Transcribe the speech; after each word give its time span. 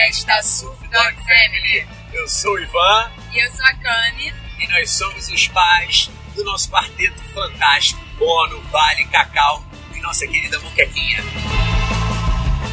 podcast 0.00 0.26
da 0.26 0.42
Surf 0.42 0.88
Dog 0.88 1.14
Family. 1.14 1.86
Eu 2.14 2.26
sou 2.26 2.54
o 2.54 2.58
Ivan. 2.58 3.10
E 3.32 3.38
eu 3.38 3.50
sou 3.52 3.66
a 3.66 3.74
Cami. 3.74 4.32
E 4.58 4.66
nós 4.68 4.90
somos 4.90 5.28
os 5.28 5.48
pais 5.48 6.10
do 6.34 6.42
nosso 6.42 6.70
quarteto 6.70 7.20
fantástico, 7.34 8.00
Bono, 8.18 8.62
Vale, 8.70 9.04
Cacau 9.06 9.62
e 9.94 10.00
nossa 10.00 10.26
querida 10.26 10.58
Moquequinha. 10.60 11.22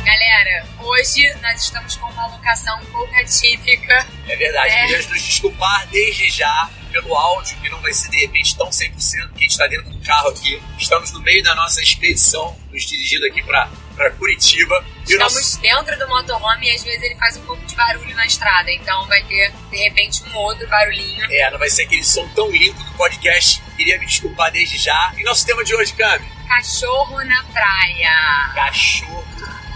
Galera, 0.05 0.65
hoje 0.79 1.33
nós 1.41 1.63
estamos 1.63 1.97
com 1.97 2.07
uma 2.07 2.27
locação 2.27 2.79
um 2.79 2.85
pouco 2.85 3.13
atípica. 3.15 4.07
É 4.27 4.35
verdade, 4.37 4.69
é. 4.69 4.81
queríamos 4.83 5.07
nos 5.07 5.21
desculpar 5.21 5.85
desde 5.87 6.29
já 6.29 6.69
pelo 6.93 7.13
áudio, 7.13 7.57
que 7.57 7.69
não 7.69 7.81
vai 7.81 7.91
ser 7.91 8.09
de 8.09 8.21
repente 8.21 8.55
tão 8.55 8.69
100%, 8.69 8.89
que 8.95 9.09
a 9.17 9.39
gente 9.39 9.51
está 9.51 9.67
dentro 9.67 9.89
do 9.89 9.99
carro 10.05 10.29
aqui. 10.29 10.61
Estamos 10.77 11.11
no 11.11 11.19
meio 11.21 11.43
da 11.43 11.53
nossa 11.55 11.81
expedição, 11.81 12.57
nos 12.71 12.83
dirigindo 12.83 13.25
aqui 13.25 13.43
para 13.43 13.69
para 13.97 14.11
Curitiba. 14.11 14.85
Estamos 15.03 15.33
nosso... 15.33 15.59
dentro 15.59 15.97
do 15.97 16.07
motorhome 16.07 16.67
e 16.67 16.75
às 16.75 16.83
vezes 16.83 17.01
ele 17.01 17.15
faz 17.15 17.35
um 17.37 17.41
pouco 17.41 17.65
de 17.65 17.75
barulho 17.75 18.15
na 18.15 18.25
estrada, 18.25 18.71
então 18.71 19.05
vai 19.07 19.21
ter 19.23 19.51
de 19.71 19.77
repente 19.77 20.23
um 20.29 20.35
outro 20.35 20.67
barulhinho. 20.69 21.25
É, 21.31 21.51
não 21.51 21.57
vai 21.57 21.69
ser 21.69 21.83
aquele 21.83 22.03
som 22.03 22.27
tão 22.29 22.49
limpo 22.51 22.81
do 22.83 22.91
podcast. 22.93 23.61
Queria 23.75 23.99
me 23.99 24.05
desculpar 24.05 24.51
desde 24.51 24.77
já. 24.77 25.13
E 25.17 25.23
nosso 25.23 25.45
tema 25.45 25.63
de 25.63 25.75
hoje, 25.75 25.93
Cami? 25.93 26.25
Cachorro 26.47 27.23
na 27.25 27.43
praia. 27.45 28.51
Cachorro 28.53 29.25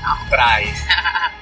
na 0.01 0.25
praia. 0.29 1.31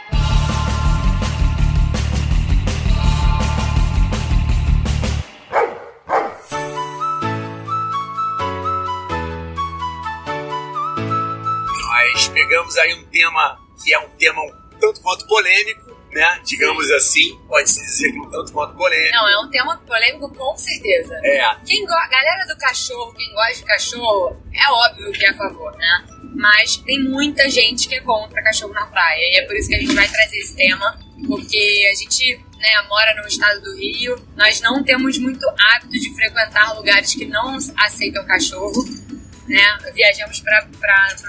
pegamos 12.39 12.77
aí 12.77 12.93
um 12.93 13.03
tema 13.05 13.59
que 13.83 13.93
é 13.93 13.99
um 13.99 14.09
tema 14.17 14.41
um 14.41 14.79
tanto 14.79 15.01
quanto 15.01 15.27
polêmico, 15.27 15.97
né? 16.11 16.39
Digamos 16.45 16.87
Sim. 16.87 16.93
assim, 16.93 17.39
pode-se 17.47 17.81
dizer 17.81 18.11
que 18.13 18.17
é 18.17 18.21
um 18.21 18.29
tanto 18.29 18.53
quanto 18.53 18.75
polêmico. 18.77 19.13
Não, 19.13 19.27
é 19.27 19.39
um 19.45 19.49
tema 19.49 19.77
polêmico 19.85 20.33
com 20.33 20.57
certeza. 20.57 21.19
É. 21.23 21.55
Quem 21.65 21.85
go... 21.85 21.91
Galera 22.09 22.45
do 22.47 22.57
cachorro, 22.57 23.13
quem 23.13 23.29
gosta 23.33 23.55
de 23.55 23.63
cachorro, 23.65 24.41
é 24.53 24.71
óbvio 24.71 25.11
que 25.11 25.25
é 25.25 25.29
a 25.31 25.33
favor, 25.33 25.75
né? 25.75 26.05
Mas 26.33 26.77
tem 26.77 27.03
muita 27.03 27.49
gente 27.49 27.89
que 27.89 27.95
é 27.95 28.01
contra 28.01 28.41
cachorro 28.41 28.73
na 28.73 28.85
praia. 28.85 29.19
E 29.19 29.39
é 29.39 29.45
por 29.45 29.55
isso 29.57 29.67
que 29.67 29.75
a 29.75 29.79
gente 29.79 29.93
vai 29.93 30.07
trazer 30.07 30.37
esse 30.37 30.55
tema, 30.55 30.97
porque 31.27 31.89
a 31.91 31.95
gente 31.95 32.37
né, 32.57 32.81
mora 32.87 33.21
no 33.21 33.27
estado 33.27 33.61
do 33.61 33.75
Rio, 33.75 34.15
nós 34.37 34.61
não 34.61 34.81
temos 34.81 35.17
muito 35.17 35.45
hábito 35.49 35.91
de 35.91 36.15
frequentar 36.15 36.73
lugares 36.73 37.13
que 37.13 37.25
não 37.25 37.57
aceitam 37.77 38.25
cachorro 38.25 39.08
né? 39.49 39.91
Viajamos 39.93 40.39
para 40.39 40.67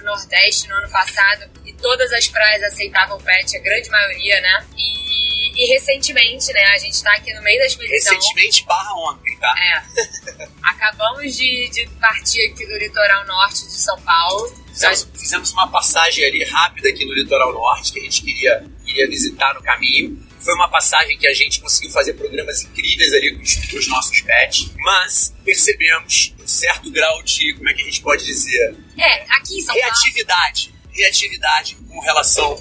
o 0.01 0.05
Nordeste 0.05 0.69
no 0.69 0.77
ano 0.77 0.91
passado 0.91 1.51
e 1.65 1.73
todas 1.73 2.13
as 2.13 2.29
praias 2.29 2.63
aceitavam 2.63 3.19
pet, 3.21 3.57
a 3.57 3.61
grande 3.61 3.89
maioria, 3.89 4.41
né? 4.41 4.67
E, 4.77 5.65
e 5.65 5.67
recentemente, 5.73 6.53
né? 6.53 6.65
A 6.75 6.79
gente 6.79 6.93
está 6.93 7.13
aqui 7.15 7.33
no 7.33 7.43
meio 7.43 7.59
da 7.59 7.67
expedição. 7.67 8.15
Recentemente 8.15 8.65
barra 8.67 8.95
ontem, 8.95 9.37
tá? 9.39 9.55
É. 9.59 10.43
Acabamos 10.63 11.37
de, 11.37 11.69
de 11.71 11.87
partir 11.99 12.47
aqui 12.51 12.67
do 12.67 12.77
litoral 12.77 13.27
norte 13.27 13.67
de 13.67 13.81
São 13.81 13.99
Paulo. 14.03 14.49
Fizemos, 14.69 15.09
fizemos 15.15 15.53
uma 15.53 15.69
passagem 15.69 16.25
ali 16.25 16.45
rápida 16.45 16.91
aqui 16.91 17.05
no 17.05 17.15
litoral 17.15 17.53
norte 17.53 17.93
que 17.93 18.01
a 18.01 18.03
gente 18.03 18.23
queria, 18.23 18.65
queria 18.85 19.09
visitar 19.09 19.55
no 19.55 19.63
caminho. 19.63 20.30
Foi 20.41 20.55
uma 20.55 20.69
passagem 20.69 21.19
que 21.19 21.27
a 21.27 21.35
gente 21.35 21.61
conseguiu 21.61 21.91
fazer 21.91 22.15
programas 22.15 22.63
incríveis 22.63 23.13
ali 23.13 23.37
com 23.37 23.43
os, 23.43 23.55
com 23.55 23.77
os 23.77 23.89
nossos 23.89 24.21
pets, 24.23 24.71
mas 24.79 25.35
percebemos 25.45 26.35
um 26.41 26.49
certo 26.49 26.91
grau 26.91 27.23
de, 27.23 27.55
como 27.55 27.69
é 27.69 27.75
que 27.75 27.83
a 27.83 27.85
gente 27.85 28.01
pode 28.01 28.25
dizer? 28.25 28.77
É, 28.97 29.23
aqui 29.37 29.59
em 29.59 29.63
São 29.63 29.75
Reatividade. 29.75 30.75
Reatividade 30.93 31.77
com 31.77 32.01
relação 32.01 32.59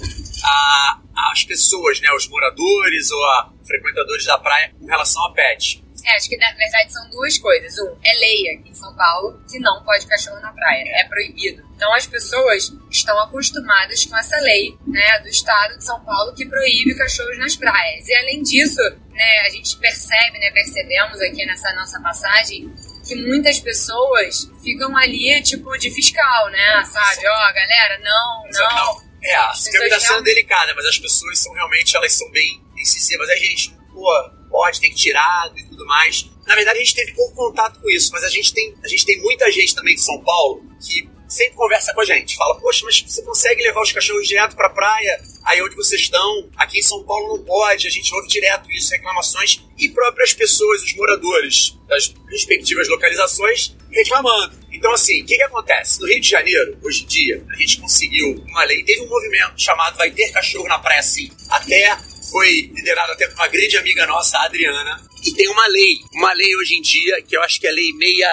às 1.32 1.44
pessoas, 1.44 2.00
né, 2.00 2.12
os 2.12 2.28
moradores 2.28 3.10
ou 3.10 3.24
a 3.24 3.52
frequentadores 3.66 4.24
da 4.24 4.38
praia 4.38 4.72
com 4.78 4.86
relação 4.86 5.24
a 5.24 5.32
pet. 5.32 5.82
É, 6.04 6.16
acho 6.16 6.28
que 6.28 6.36
na 6.36 6.52
verdade 6.52 6.92
são 6.92 7.08
duas 7.10 7.38
coisas. 7.38 7.78
Um, 7.78 7.96
é 8.02 8.14
lei 8.14 8.50
aqui 8.54 8.70
em 8.70 8.74
São 8.74 8.94
Paulo 8.94 9.40
que 9.50 9.58
não 9.58 9.82
pode 9.84 10.06
cachorro 10.06 10.40
na 10.40 10.52
praia, 10.52 10.84
é 10.86 11.04
proibido. 11.04 11.62
Então 11.76 11.92
as 11.94 12.06
pessoas 12.06 12.72
estão 12.90 13.18
acostumadas 13.20 14.04
com 14.04 14.16
essa 14.16 14.36
lei, 14.40 14.76
né, 14.86 15.18
do 15.20 15.28
estado 15.28 15.78
de 15.78 15.84
São 15.84 16.02
Paulo 16.04 16.34
que 16.34 16.46
proíbe 16.46 16.94
cachorros 16.94 17.38
nas 17.38 17.56
praias. 17.56 18.06
E 18.06 18.14
além 18.14 18.42
disso, 18.42 18.82
né, 19.12 19.40
a 19.46 19.48
gente 19.50 19.76
percebe, 19.78 20.38
né, 20.38 20.50
percebemos 20.50 21.20
aqui 21.20 21.44
nessa 21.46 21.72
nossa 21.74 22.00
passagem 22.00 22.72
que 23.06 23.14
muitas 23.16 23.58
pessoas 23.58 24.50
ficam 24.62 24.96
ali 24.96 25.42
tipo 25.42 25.76
de 25.78 25.90
fiscal, 25.90 26.50
né, 26.50 26.84
sabe? 26.84 27.26
Ó, 27.26 27.32
oh, 27.32 27.54
galera, 27.54 27.98
não, 27.98 28.44
não. 28.52 29.10
É, 29.22 29.36
a 29.36 29.52
situação 29.52 30.18
é 30.18 30.22
delicada, 30.22 30.72
mas 30.74 30.86
as 30.86 30.98
pessoas 30.98 31.38
são 31.38 31.52
realmente, 31.52 31.96
elas 31.96 32.12
são 32.12 32.30
bem 32.30 32.62
incisivas. 32.76 33.28
A 33.28 33.36
gente, 33.36 33.74
pô, 33.92 34.39
pode, 34.50 34.80
tem 34.80 34.90
que 34.90 34.96
tirar 34.96 35.50
e 35.56 35.64
tudo 35.64 35.86
mais. 35.86 36.28
Na 36.46 36.54
verdade, 36.54 36.78
a 36.78 36.82
gente 36.82 36.94
teve 36.94 37.12
pouco 37.12 37.34
contato 37.34 37.80
com 37.80 37.88
isso, 37.88 38.10
mas 38.12 38.24
a 38.24 38.28
gente 38.28 38.52
tem, 38.52 38.74
a 38.82 38.88
gente 38.88 39.06
tem 39.06 39.20
muita 39.20 39.50
gente 39.50 39.74
também 39.74 39.94
de 39.94 40.02
São 40.02 40.20
Paulo 40.22 40.62
que 40.84 41.08
sempre 41.28 41.54
conversa 41.54 41.94
com 41.94 42.00
a 42.00 42.04
gente. 42.04 42.36
Fala, 42.36 42.58
poxa, 42.58 42.84
mas 42.84 43.04
você 43.06 43.22
consegue 43.22 43.62
levar 43.62 43.80
os 43.80 43.92
cachorros 43.92 44.26
direto 44.26 44.56
para 44.56 44.66
a 44.66 44.70
praia, 44.70 45.22
aí 45.44 45.62
onde 45.62 45.74
vocês 45.74 46.02
estão? 46.02 46.48
Aqui 46.56 46.78
em 46.78 46.82
São 46.82 47.02
Paulo 47.04 47.36
não 47.36 47.44
pode. 47.44 47.86
A 47.86 47.90
gente 47.90 48.12
ouve 48.14 48.28
direto 48.28 48.70
isso, 48.72 48.90
reclamações. 48.90 49.60
E 49.78 49.88
próprias 49.88 50.32
pessoas, 50.32 50.82
os 50.82 50.94
moradores 50.94 51.78
das 51.88 52.14
respectivas 52.28 52.88
localizações, 52.88 53.74
reclamando. 53.90 54.58
Então, 54.72 54.92
assim, 54.92 55.22
o 55.22 55.26
que, 55.26 55.36
que 55.36 55.42
acontece? 55.42 56.00
No 56.00 56.06
Rio 56.06 56.20
de 56.20 56.28
Janeiro, 56.28 56.78
hoje 56.82 57.02
em 57.02 57.06
dia, 57.06 57.44
a 57.50 57.56
gente 57.56 57.80
conseguiu 57.80 58.42
uma 58.48 58.64
lei, 58.64 58.84
teve 58.84 59.02
um 59.02 59.08
movimento 59.08 59.52
chamado 59.56 59.96
Vai 59.96 60.10
Ter 60.10 60.30
Cachorro 60.30 60.68
na 60.68 60.78
Praia 60.78 61.02
Sim. 61.02 61.30
Até 61.50 61.98
foi 62.30 62.70
liderado 62.72 63.12
até 63.12 63.26
por 63.26 63.34
uma 63.34 63.48
grande 63.48 63.76
amiga 63.76 64.06
nossa, 64.06 64.38
a 64.38 64.44
Adriana. 64.44 65.02
E 65.24 65.32
tem 65.32 65.48
uma 65.48 65.66
lei, 65.66 65.96
uma 66.14 66.32
lei 66.32 66.56
hoje 66.56 66.76
em 66.76 66.80
dia, 66.80 67.20
que 67.22 67.36
eu 67.36 67.42
acho 67.42 67.60
que 67.60 67.66
é 67.66 67.70
a 67.70 67.72
lei 67.72 67.92
meia. 67.94 68.30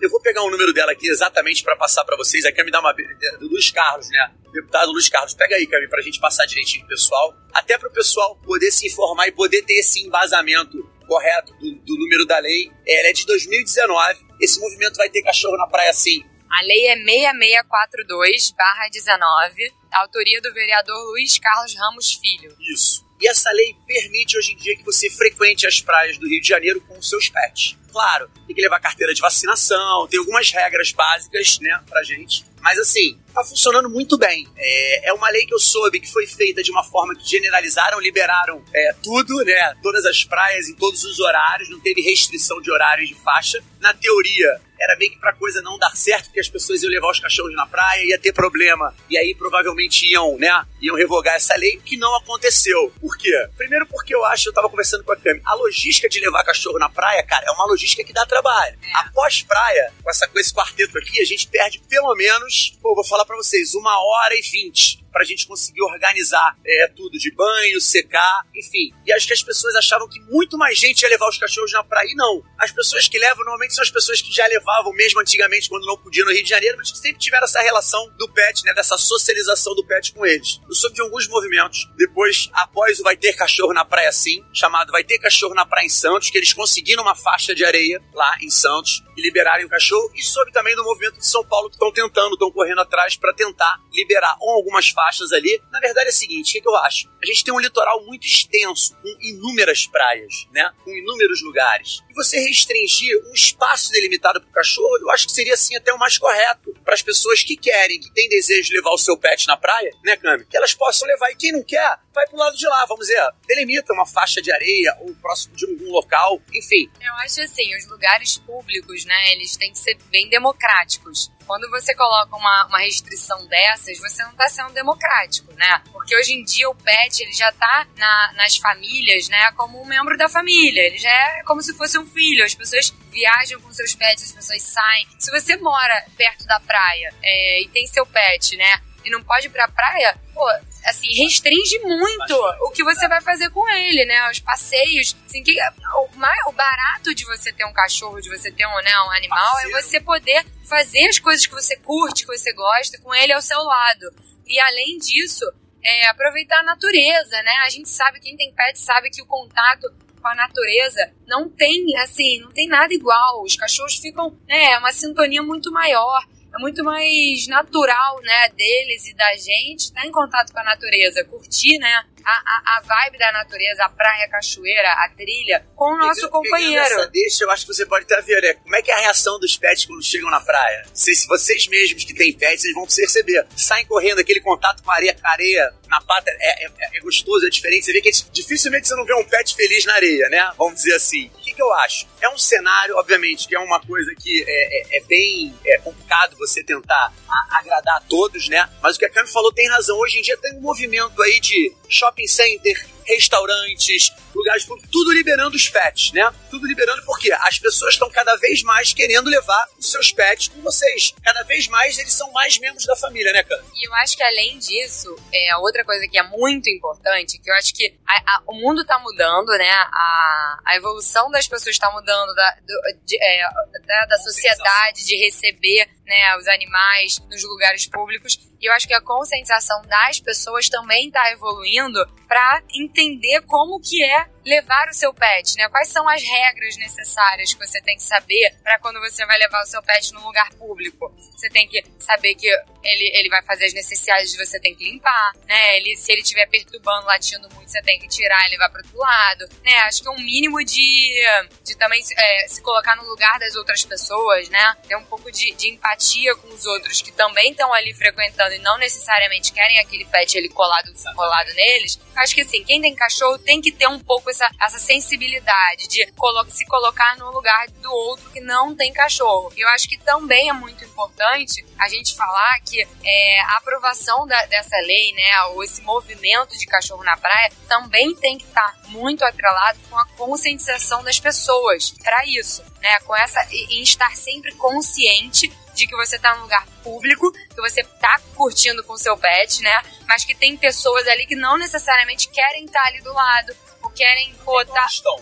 Eu 0.00 0.10
vou 0.10 0.20
pegar 0.20 0.42
o 0.42 0.48
um 0.48 0.50
número 0.50 0.72
dela 0.72 0.92
aqui 0.92 1.08
exatamente 1.08 1.64
para 1.64 1.74
passar 1.74 2.04
para 2.04 2.16
vocês. 2.16 2.44
Aqui 2.44 2.62
me 2.62 2.70
dá 2.70 2.80
uma. 2.80 2.92
Do 2.92 3.48
Luiz 3.48 3.70
Carlos, 3.70 4.08
né? 4.10 4.30
Deputado 4.52 4.92
Luiz 4.92 5.08
Carlos, 5.08 5.34
pega 5.34 5.56
aí, 5.56 5.66
Cami, 5.66 5.88
pra 5.88 6.02
gente 6.02 6.20
passar 6.20 6.46
direitinho 6.46 6.86
pro 6.86 6.96
pessoal. 6.96 7.34
Até 7.52 7.76
pro 7.76 7.90
pessoal 7.90 8.36
poder 8.36 8.70
se 8.70 8.86
informar 8.86 9.28
e 9.28 9.32
poder 9.32 9.62
ter 9.62 9.74
esse 9.74 10.06
embasamento 10.06 10.78
correto 11.06 11.52
do, 11.54 11.74
do 11.76 11.98
número 11.98 12.26
da 12.26 12.38
lei. 12.38 12.70
Ela 12.86 13.08
é 13.08 13.12
de 13.12 13.26
2019. 13.26 14.26
Esse 14.40 14.60
movimento 14.60 14.96
vai 14.96 15.08
ter 15.08 15.22
cachorro 15.22 15.56
na 15.56 15.66
praia 15.66 15.92
sim. 15.92 16.24
A 16.50 16.62
lei 16.62 16.88
é 16.88 16.96
6642-19, 16.96 19.72
autoria 19.92 20.40
do 20.40 20.52
vereador 20.52 20.96
Luiz 21.10 21.38
Carlos 21.38 21.74
Ramos 21.74 22.14
Filho. 22.14 22.56
Isso. 22.72 23.06
E 23.20 23.28
essa 23.28 23.50
lei 23.50 23.74
permite 23.86 24.38
hoje 24.38 24.52
em 24.52 24.56
dia 24.56 24.76
que 24.76 24.84
você 24.84 25.10
frequente 25.10 25.66
as 25.66 25.80
praias 25.80 26.16
do 26.18 26.28
Rio 26.28 26.40
de 26.40 26.48
Janeiro 26.48 26.80
com 26.82 26.98
os 26.98 27.08
seus 27.08 27.28
pets. 27.28 27.76
Claro, 27.90 28.30
tem 28.46 28.54
que 28.54 28.62
levar 28.62 28.80
carteira 28.80 29.12
de 29.12 29.20
vacinação, 29.20 30.06
tem 30.06 30.20
algumas 30.20 30.50
regras 30.52 30.92
básicas, 30.92 31.58
né, 31.58 31.82
pra 31.88 32.02
gente. 32.02 32.44
Mas 32.60 32.78
assim, 32.78 33.18
tá 33.32 33.42
funcionando 33.42 33.88
muito 33.88 34.18
bem. 34.18 34.46
É, 34.56 35.08
é, 35.08 35.12
uma 35.12 35.30
lei 35.30 35.46
que 35.46 35.54
eu 35.54 35.58
soube 35.58 36.00
que 36.00 36.10
foi 36.10 36.26
feita 36.26 36.62
de 36.62 36.70
uma 36.70 36.84
forma 36.84 37.14
que 37.14 37.28
generalizaram, 37.28 38.00
liberaram 38.00 38.62
é, 38.74 38.94
tudo, 39.02 39.44
né? 39.44 39.74
Todas 39.82 40.04
as 40.04 40.24
praias 40.24 40.68
em 40.68 40.74
todos 40.74 41.02
os 41.04 41.18
horários, 41.18 41.70
não 41.70 41.80
teve 41.80 42.02
restrição 42.02 42.60
de 42.60 42.70
horários 42.70 43.08
de 43.08 43.14
faixa. 43.14 43.62
Na 43.80 43.94
teoria, 43.94 44.60
era 44.80 44.96
meio 44.96 45.12
que 45.12 45.18
pra 45.18 45.32
coisa 45.32 45.60
não 45.62 45.78
dar 45.78 45.94
certo, 45.96 46.26
porque 46.26 46.40
as 46.40 46.48
pessoas 46.48 46.82
iam 46.82 46.90
levar 46.90 47.10
os 47.10 47.20
cachorros 47.20 47.54
na 47.54 47.66
praia, 47.66 48.04
ia 48.04 48.18
ter 48.18 48.32
problema, 48.32 48.94
e 49.08 49.18
aí 49.18 49.34
provavelmente 49.34 50.06
iam, 50.10 50.36
né, 50.38 50.64
iam 50.80 50.96
revogar 50.96 51.34
essa 51.34 51.56
lei, 51.56 51.80
que 51.84 51.96
não 51.96 52.14
aconteceu. 52.16 52.92
Por 53.00 53.16
quê? 53.16 53.48
Primeiro 53.56 53.86
porque 53.86 54.14
eu 54.14 54.24
acho, 54.24 54.48
eu 54.48 54.52
tava 54.52 54.68
conversando 54.68 55.04
com 55.04 55.12
a 55.12 55.16
Cami, 55.16 55.40
a 55.44 55.54
logística 55.54 56.08
de 56.08 56.20
levar 56.20 56.44
cachorro 56.44 56.78
na 56.78 56.88
praia, 56.88 57.22
cara, 57.22 57.46
é 57.46 57.50
uma 57.50 57.66
logística 57.66 58.04
que 58.04 58.12
dá 58.12 58.24
trabalho. 58.26 58.78
É. 58.82 58.98
Após 58.98 59.42
praia, 59.42 59.92
com, 60.02 60.10
essa, 60.10 60.26
com 60.28 60.38
esse 60.38 60.52
quarteto 60.52 60.98
aqui, 60.98 61.20
a 61.20 61.24
gente 61.24 61.48
perde 61.48 61.80
pelo 61.88 62.14
menos, 62.14 62.76
pô, 62.80 62.94
vou 62.94 63.04
falar 63.04 63.24
para 63.24 63.36
vocês, 63.36 63.74
uma 63.74 63.98
hora 63.98 64.34
e 64.34 64.42
vinte 64.42 65.07
para 65.12 65.22
a 65.22 65.24
gente 65.24 65.46
conseguir 65.46 65.82
organizar 65.82 66.56
é, 66.64 66.88
tudo 66.88 67.18
de 67.18 67.30
banho, 67.32 67.80
secar, 67.80 68.46
enfim. 68.54 68.92
E 69.06 69.12
acho 69.12 69.26
que 69.26 69.32
as 69.32 69.42
pessoas 69.42 69.74
achavam 69.76 70.08
que 70.08 70.20
muito 70.20 70.56
mais 70.56 70.78
gente 70.78 71.02
ia 71.02 71.08
levar 71.08 71.28
os 71.28 71.38
cachorros 71.38 71.72
na 71.72 71.82
praia. 71.82 72.08
E 72.08 72.14
não. 72.14 72.42
As 72.58 72.72
pessoas 72.72 73.08
que 73.08 73.18
levam 73.18 73.44
normalmente 73.44 73.74
são 73.74 73.82
as 73.82 73.90
pessoas 73.90 74.20
que 74.20 74.32
já 74.32 74.46
levavam 74.46 74.92
mesmo 74.92 75.20
antigamente 75.20 75.68
quando 75.68 75.86
não 75.86 75.96
podiam 75.96 76.26
no 76.26 76.32
Rio 76.32 76.42
de 76.42 76.48
Janeiro, 76.48 76.76
mas 76.76 76.90
que 76.90 76.98
sempre 76.98 77.18
tiveram 77.18 77.44
essa 77.44 77.60
relação 77.60 78.10
do 78.18 78.28
pet, 78.28 78.64
né? 78.64 78.74
Dessa 78.74 78.96
socialização 78.96 79.74
do 79.74 79.86
pet 79.86 80.12
com 80.12 80.24
eles. 80.24 80.60
Eu 80.68 80.74
soube 80.74 80.94
de 80.94 81.02
alguns 81.02 81.28
movimentos. 81.28 81.88
Depois, 81.96 82.48
após 82.52 83.00
o 83.00 83.02
Vai 83.02 83.16
Ter 83.16 83.32
Cachorro 83.34 83.72
na 83.72 83.84
Praia 83.84 84.12
Sim, 84.12 84.44
chamado 84.52 84.92
Vai 84.92 85.04
Ter 85.04 85.18
Cachorro 85.18 85.54
na 85.54 85.66
Praia 85.66 85.86
em 85.86 85.90
Santos, 85.90 86.30
que 86.30 86.38
eles 86.38 86.52
conseguiram 86.52 87.02
uma 87.02 87.14
faixa 87.14 87.54
de 87.54 87.64
areia 87.64 88.00
lá 88.12 88.36
em 88.40 88.50
Santos 88.50 89.02
e 89.18 89.22
liberarem 89.22 89.66
o 89.66 89.68
cachorro. 89.68 90.10
E 90.14 90.22
soube 90.22 90.52
também 90.52 90.76
do 90.76 90.84
movimento 90.84 91.18
de 91.18 91.26
São 91.26 91.44
Paulo 91.44 91.68
que 91.68 91.74
estão 91.74 91.92
tentando, 91.92 92.34
estão 92.34 92.50
correndo 92.52 92.80
atrás 92.80 93.16
para 93.16 93.34
tentar 93.34 93.80
liberar 93.92 94.36
ou 94.40 94.50
algumas 94.50 94.88
faixas 94.90 95.32
ali. 95.32 95.60
Na 95.72 95.80
verdade 95.80 96.06
é 96.06 96.10
o 96.10 96.14
seguinte, 96.14 96.50
o 96.50 96.52
que, 96.52 96.60
que 96.60 96.68
eu 96.68 96.76
acho? 96.76 97.08
A 97.20 97.26
gente 97.26 97.44
tem 97.44 97.52
um 97.52 97.58
litoral 97.58 98.04
muito 98.04 98.24
extenso, 98.24 98.96
com 99.02 99.08
inúmeras 99.20 99.86
praias, 99.86 100.46
né? 100.52 100.70
Com 100.84 100.90
inúmeros 100.90 101.42
lugares. 101.42 102.00
E 102.08 102.14
você 102.14 102.38
restringir 102.38 103.18
um 103.28 103.32
espaço 103.32 103.90
delimitado 103.90 104.40
para 104.40 104.48
o 104.48 104.52
cachorro, 104.52 104.98
eu 105.00 105.10
acho 105.10 105.26
que 105.26 105.32
seria 105.32 105.54
assim 105.54 105.74
até 105.74 105.92
o 105.92 105.98
mais 105.98 106.16
correto 106.16 106.72
para 106.84 106.94
as 106.94 107.02
pessoas 107.02 107.42
que 107.42 107.56
querem, 107.56 108.00
que 108.00 108.12
têm 108.12 108.28
desejo 108.28 108.68
de 108.68 108.76
levar 108.76 108.90
o 108.90 108.98
seu 108.98 109.16
pet 109.16 109.46
na 109.48 109.56
praia, 109.56 109.90
né, 110.04 110.16
Cami? 110.16 110.44
Que 110.46 110.56
elas 110.56 110.74
possam 110.74 111.08
levar. 111.08 111.30
E 111.30 111.36
quem 111.36 111.52
não 111.52 111.64
quer, 111.64 111.98
vai 112.14 112.26
pro 112.28 112.36
lado 112.36 112.56
de 112.56 112.66
lá, 112.66 112.84
vamos 112.86 113.06
dizer, 113.06 113.20
delimita 113.46 113.92
uma 113.92 114.06
faixa 114.06 114.40
de 114.40 114.52
areia 114.52 114.96
ou 115.00 115.14
próximo 115.16 115.56
de 115.56 115.66
algum 115.66 115.90
local, 115.90 116.40
enfim. 116.54 116.88
Eu 117.00 117.14
acho 117.24 117.40
assim, 117.42 117.76
os 117.76 117.86
lugares 117.88 118.38
públicos, 118.38 119.04
né, 119.08 119.32
eles 119.32 119.56
têm 119.56 119.72
que 119.72 119.78
ser 119.78 119.96
bem 120.10 120.28
democráticos. 120.28 121.32
Quando 121.46 121.68
você 121.70 121.94
coloca 121.94 122.36
uma, 122.36 122.66
uma 122.66 122.78
restrição 122.78 123.46
dessas, 123.46 123.98
você 123.98 124.22
não 124.22 124.32
está 124.32 124.48
sendo 124.48 124.70
democrático, 124.72 125.50
né? 125.54 125.82
Porque 125.90 126.14
hoje 126.14 126.34
em 126.34 126.44
dia 126.44 126.68
o 126.68 126.74
pet 126.74 127.22
ele 127.22 127.32
já 127.32 127.48
está 127.48 127.86
na, 127.96 128.32
nas 128.34 128.58
famílias, 128.58 129.28
né, 129.28 129.50
como 129.52 129.80
um 129.80 129.86
membro 129.86 130.16
da 130.18 130.28
família. 130.28 130.82
Ele 130.82 130.98
já 130.98 131.10
é 131.10 131.42
como 131.44 131.62
se 131.62 131.74
fosse 131.74 131.98
um 131.98 132.06
filho. 132.06 132.44
As 132.44 132.54
pessoas 132.54 132.92
viajam 133.10 133.60
com 133.62 133.72
seus 133.72 133.94
pets, 133.94 134.24
as 134.24 134.32
pessoas 134.32 134.62
saem. 134.62 135.08
Se 135.18 135.30
você 135.30 135.56
mora 135.56 136.04
perto 136.18 136.44
da 136.44 136.60
praia 136.60 137.14
é, 137.22 137.62
e 137.62 137.68
tem 137.68 137.86
seu 137.86 138.04
pet, 138.04 138.54
né, 138.56 138.80
e 139.04 139.10
não 139.10 139.22
pode 139.22 139.46
ir 139.46 139.50
pra 139.50 139.68
praia, 139.68 140.16
pô, 140.34 140.44
assim, 140.84 141.08
restringe 141.22 141.78
muito 141.80 142.34
o 142.62 142.70
que 142.70 142.82
você 142.84 143.08
vai 143.08 143.20
fazer 143.20 143.50
com 143.50 143.68
ele, 143.68 144.04
né? 144.04 144.30
Os 144.30 144.40
passeios. 144.40 145.16
Assim, 145.26 145.42
que, 145.42 145.56
o, 145.60 146.16
mais, 146.16 146.38
o 146.46 146.52
barato 146.52 147.14
de 147.14 147.24
você 147.24 147.52
ter 147.52 147.64
um 147.64 147.72
cachorro, 147.72 148.20
de 148.20 148.28
você 148.28 148.50
ter 148.50 148.66
um, 148.66 148.82
né, 148.82 148.92
um 149.06 149.10
animal, 149.12 149.58
é 149.60 149.70
você 149.70 150.00
poder 150.00 150.44
fazer 150.64 151.06
as 151.08 151.18
coisas 151.18 151.46
que 151.46 151.54
você 151.54 151.76
curte, 151.76 152.26
que 152.26 152.38
você 152.38 152.52
gosta, 152.52 152.98
com 152.98 153.14
ele 153.14 153.32
ao 153.32 153.42
seu 153.42 153.60
lado. 153.62 154.14
E 154.46 154.58
além 154.60 154.98
disso, 154.98 155.44
é, 155.82 156.06
aproveitar 156.08 156.60
a 156.60 156.64
natureza, 156.64 157.42
né? 157.42 157.52
A 157.64 157.70
gente 157.70 157.88
sabe, 157.88 158.20
quem 158.20 158.36
tem 158.36 158.52
pet 158.52 158.78
sabe 158.78 159.10
que 159.10 159.22
o 159.22 159.26
contato 159.26 159.92
com 160.20 160.28
a 160.28 160.34
natureza 160.34 161.12
não 161.26 161.48
tem, 161.48 161.96
assim, 161.98 162.40
não 162.40 162.50
tem 162.50 162.66
nada 162.66 162.92
igual. 162.92 163.42
Os 163.42 163.56
cachorros 163.56 163.96
ficam, 163.96 164.36
né, 164.48 164.72
é 164.72 164.78
uma 164.78 164.92
sintonia 164.92 165.42
muito 165.42 165.70
maior 165.70 166.26
é 166.58 166.60
muito 166.60 166.82
mais 166.82 167.46
natural, 167.46 168.20
né, 168.22 168.48
deles 168.56 169.06
e 169.06 169.14
da 169.14 169.32
gente 169.36 169.84
estar 169.84 170.04
em 170.04 170.10
contato 170.10 170.52
com 170.52 170.58
a 170.58 170.64
natureza, 170.64 171.24
curtir, 171.24 171.78
né, 171.78 172.04
a, 172.28 172.42
a, 172.44 172.76
a, 172.76 172.80
vibe 172.80 173.18
da 173.18 173.32
natureza, 173.32 173.84
a 173.84 173.88
praia, 173.88 174.26
a 174.26 174.28
cachoeira, 174.28 174.92
a 174.92 175.08
trilha, 175.16 175.64
com 175.74 175.94
o 175.94 175.96
nosso 175.96 176.28
companheiro. 176.28 176.84
Essa 176.84 177.06
deixa, 177.06 177.44
eu 177.44 177.50
acho 177.50 177.66
que 177.66 177.72
você 177.72 177.86
pode 177.86 178.04
até 178.04 178.20
ver, 178.20 178.42
né? 178.42 178.54
Como 178.54 178.76
é 178.76 178.82
que 178.82 178.90
é 178.90 178.94
a 178.94 178.98
reação 178.98 179.38
dos 179.40 179.56
pets 179.56 179.86
quando 179.86 180.02
chegam 180.02 180.30
na 180.30 180.40
praia? 180.40 180.84
Se, 180.92 181.14
se 181.14 181.26
vocês 181.26 181.66
mesmos 181.68 182.04
que 182.04 182.12
têm 182.12 182.32
pets, 182.32 182.62
vocês 182.62 182.74
vão 182.74 182.86
perceber. 182.86 183.46
Saem 183.56 183.86
correndo, 183.86 184.20
aquele 184.20 184.40
contato 184.40 184.82
com 184.82 184.90
a 184.90 184.94
areia, 184.94 185.16
areia 185.22 185.72
na 185.88 186.00
pata 186.02 186.30
é, 186.30 186.66
é, 186.66 186.70
é, 186.94 187.00
gostoso, 187.00 187.46
é 187.46 187.50
diferente. 187.50 187.86
Você 187.86 187.92
vê 187.92 188.00
que 188.02 188.10
é, 188.10 188.12
dificilmente 188.30 188.88
você 188.88 188.94
não 188.94 189.04
vê 189.04 189.14
um 189.14 189.24
pet 189.24 189.54
feliz 189.54 189.86
na 189.86 189.94
areia, 189.94 190.28
né? 190.28 190.52
Vamos 190.58 190.74
dizer 190.74 190.94
assim. 190.94 191.30
O 191.34 191.38
que, 191.38 191.54
que 191.54 191.62
eu 191.62 191.72
acho? 191.72 192.06
É 192.20 192.28
um 192.28 192.38
cenário, 192.38 192.96
obviamente, 192.96 193.48
que 193.48 193.54
é 193.54 193.58
uma 193.58 193.80
coisa 193.80 194.14
que 194.14 194.44
é, 194.46 194.96
é, 194.96 194.98
é 194.98 195.00
bem 195.04 195.54
é, 195.64 195.78
complicado 195.78 196.36
você 196.36 196.62
tentar 196.62 197.12
a, 197.28 197.58
agradar 197.58 197.96
a 197.96 198.00
todos, 198.00 198.48
né? 198.48 198.68
Mas 198.82 198.96
o 198.96 198.98
que 198.98 199.06
a 199.06 199.10
Cami 199.10 199.28
falou 199.28 199.52
tem 199.52 199.68
razão. 199.68 199.98
Hoje 199.98 200.18
em 200.18 200.22
dia 200.22 200.36
tem 200.36 200.54
um 200.54 200.60
movimento 200.60 201.20
aí 201.22 201.40
de 201.40 201.72
shopping 201.88 202.17
center, 202.26 202.70
restaurantes, 203.08 204.12
lugares 204.34 204.64
públicos, 204.64 204.90
tudo 204.92 205.12
liberando 205.12 205.56
os 205.56 205.68
pets, 205.68 206.12
né? 206.12 206.32
Tudo 206.50 206.66
liberando 206.66 207.02
porque 207.04 207.32
as 207.32 207.58
pessoas 207.58 207.94
estão 207.94 208.10
cada 208.10 208.36
vez 208.36 208.62
mais 208.62 208.92
querendo 208.92 209.28
levar 209.28 209.66
os 209.78 209.90
seus 209.90 210.12
pets 210.12 210.48
com 210.48 210.60
vocês. 210.60 211.14
Cada 211.22 211.42
vez 211.42 211.66
mais 211.68 211.98
eles 211.98 212.12
são 212.12 212.30
mais 212.32 212.58
membros 212.58 212.84
da 212.84 212.94
família, 212.94 213.32
né, 213.32 213.42
cara? 213.42 213.64
E 213.74 213.88
eu 213.88 213.94
acho 213.94 214.16
que 214.16 214.22
além 214.22 214.58
disso, 214.58 215.16
é 215.32 215.56
outra 215.56 215.84
coisa 215.84 216.06
que 216.06 216.18
é 216.18 216.22
muito 216.22 216.68
importante, 216.68 217.38
que 217.38 217.50
eu 217.50 217.54
acho 217.54 217.74
que 217.74 217.94
a, 218.06 218.36
a, 218.36 218.42
o 218.46 218.54
mundo 218.54 218.82
está 218.82 218.98
mudando, 218.98 219.48
né? 219.56 219.70
A, 219.70 220.58
a 220.66 220.76
evolução 220.76 221.30
das 221.30 221.48
pessoas 221.48 221.74
está 221.74 221.90
mudando, 221.90 222.34
da, 222.34 222.50
do, 222.66 223.04
de, 223.04 223.16
é, 223.20 223.42
da, 223.86 224.06
da 224.06 224.18
sociedade 224.18 225.04
de 225.06 225.16
receber 225.16 225.88
né, 226.08 226.36
os 226.38 226.48
animais 226.48 227.20
nos 227.30 227.44
lugares 227.44 227.86
públicos. 227.86 228.38
E 228.60 228.68
eu 228.68 228.72
acho 228.72 228.88
que 228.88 228.94
a 228.94 229.00
conscientização 229.00 229.82
das 229.82 230.18
pessoas 230.18 230.68
também 230.68 231.08
está 231.08 231.30
evoluindo 231.30 232.04
para 232.26 232.62
entender 232.98 233.42
como 233.46 233.80
que 233.80 234.02
é 234.02 234.26
levar 234.48 234.88
o 234.88 234.94
seu 234.94 235.12
pet, 235.12 235.56
né? 235.56 235.68
Quais 235.68 235.88
são 235.88 236.08
as 236.08 236.22
regras 236.22 236.76
necessárias 236.76 237.52
que 237.52 237.66
você 237.66 237.80
tem 237.82 237.96
que 237.96 238.02
saber 238.02 238.54
para 238.62 238.78
quando 238.78 238.98
você 239.00 239.24
vai 239.26 239.38
levar 239.38 239.62
o 239.62 239.66
seu 239.66 239.82
pet 239.82 240.12
num 240.14 240.24
lugar 240.24 240.50
público? 240.54 241.14
Você 241.36 241.48
tem 241.50 241.68
que 241.68 241.84
saber 241.98 242.34
que 242.34 242.48
ele, 242.82 243.10
ele 243.14 243.28
vai 243.28 243.42
fazer 243.42 243.66
as 243.66 243.74
necessidades, 243.74 244.36
você 244.36 244.58
tem 244.58 244.74
que 244.74 244.84
limpar, 244.84 245.32
né? 245.46 245.76
Ele, 245.76 245.96
se 245.96 246.10
ele 246.10 246.22
estiver 246.22 246.46
perturbando, 246.46 247.06
latindo 247.06 247.48
muito, 247.54 247.70
você 247.70 247.82
tem 247.82 247.98
que 247.98 248.08
tirar 248.08 248.46
e 248.46 248.50
levar 248.50 248.70
para 248.70 248.80
outro 248.80 248.98
lado, 248.98 249.48
né? 249.62 249.74
Acho 249.80 250.02
que 250.02 250.08
é 250.08 250.10
um 250.10 250.18
mínimo 250.18 250.64
de, 250.64 251.22
de 251.64 251.76
também 251.76 252.02
é, 252.16 252.48
se 252.48 252.62
colocar 252.62 252.96
no 252.96 253.04
lugar 253.04 253.38
das 253.38 253.54
outras 253.54 253.84
pessoas, 253.84 254.48
né? 254.48 254.76
Ter 254.86 254.96
um 254.96 255.04
pouco 255.04 255.30
de, 255.30 255.52
de 255.54 255.68
empatia 255.70 256.34
com 256.36 256.48
os 256.48 256.64
outros 256.64 257.02
que 257.02 257.12
também 257.12 257.50
estão 257.50 257.72
ali 257.72 257.92
frequentando 257.92 258.54
e 258.54 258.58
não 258.58 258.78
necessariamente 258.78 259.52
querem 259.52 259.78
aquele 259.78 260.04
pet 260.06 260.38
ali 260.38 260.48
colado, 260.48 260.90
colado 261.14 261.52
neles. 261.54 261.98
Acho 262.16 262.34
que 262.34 262.40
assim, 262.40 262.64
quem 262.64 262.80
tem 262.80 262.94
cachorro 262.94 263.38
tem 263.38 263.60
que 263.60 263.70
ter 263.70 263.86
um 263.86 263.98
pouco 263.98 264.30
essa, 264.38 264.50
essa 264.60 264.78
sensibilidade 264.78 265.88
de 265.88 266.06
colo 266.12 266.44
se 266.50 266.64
colocar 266.66 267.16
no 267.16 267.30
lugar 267.32 267.68
do 267.82 267.90
outro 267.90 268.30
que 268.30 268.40
não 268.40 268.74
tem 268.74 268.92
cachorro. 268.92 269.52
Eu 269.56 269.68
acho 269.70 269.88
que 269.88 269.98
também 269.98 270.48
é 270.48 270.52
muito 270.52 270.84
importante 270.84 271.64
a 271.78 271.88
gente 271.88 272.14
falar 272.14 272.60
que 272.60 272.86
é, 273.04 273.40
a 273.40 273.56
aprovação 273.56 274.26
da, 274.26 274.46
dessa 274.46 274.76
lei, 274.86 275.12
né, 275.12 275.42
ou 275.50 275.64
esse 275.64 275.82
movimento 275.82 276.56
de 276.56 276.66
cachorro 276.66 277.02
na 277.02 277.16
praia, 277.16 277.50
também 277.68 278.14
tem 278.14 278.38
que 278.38 278.44
estar 278.44 278.72
tá 278.72 278.88
muito 278.88 279.24
atrelado 279.24 279.78
com 279.90 279.98
a 279.98 280.06
conscientização 280.16 281.02
das 281.02 281.18
pessoas 281.18 281.90
para 282.02 282.24
isso, 282.26 282.62
né, 282.80 283.00
com 283.00 283.16
essa 283.16 283.44
em 283.50 283.82
estar 283.82 284.14
sempre 284.16 284.54
consciente 284.54 285.52
de 285.74 285.86
que 285.86 285.96
você 285.96 286.18
tá 286.18 286.34
num 286.34 286.42
lugar 286.42 286.66
público, 286.82 287.30
que 287.32 287.60
você 287.60 287.84
tá 287.84 288.20
curtindo 288.34 288.82
com 288.82 288.96
seu 288.96 289.16
pet, 289.16 289.62
né? 289.62 289.80
Mas 290.08 290.24
que 290.24 290.34
tem 290.34 290.56
pessoas 290.56 291.06
ali 291.06 291.24
que 291.24 291.36
não 291.36 291.56
necessariamente 291.56 292.28
querem 292.30 292.64
estar 292.64 292.82
tá 292.82 292.88
ali 292.88 293.00
do 293.00 293.12
lado, 293.12 293.54
querem 293.98 294.32
botar. 294.44 294.82
Gostam, 294.82 295.20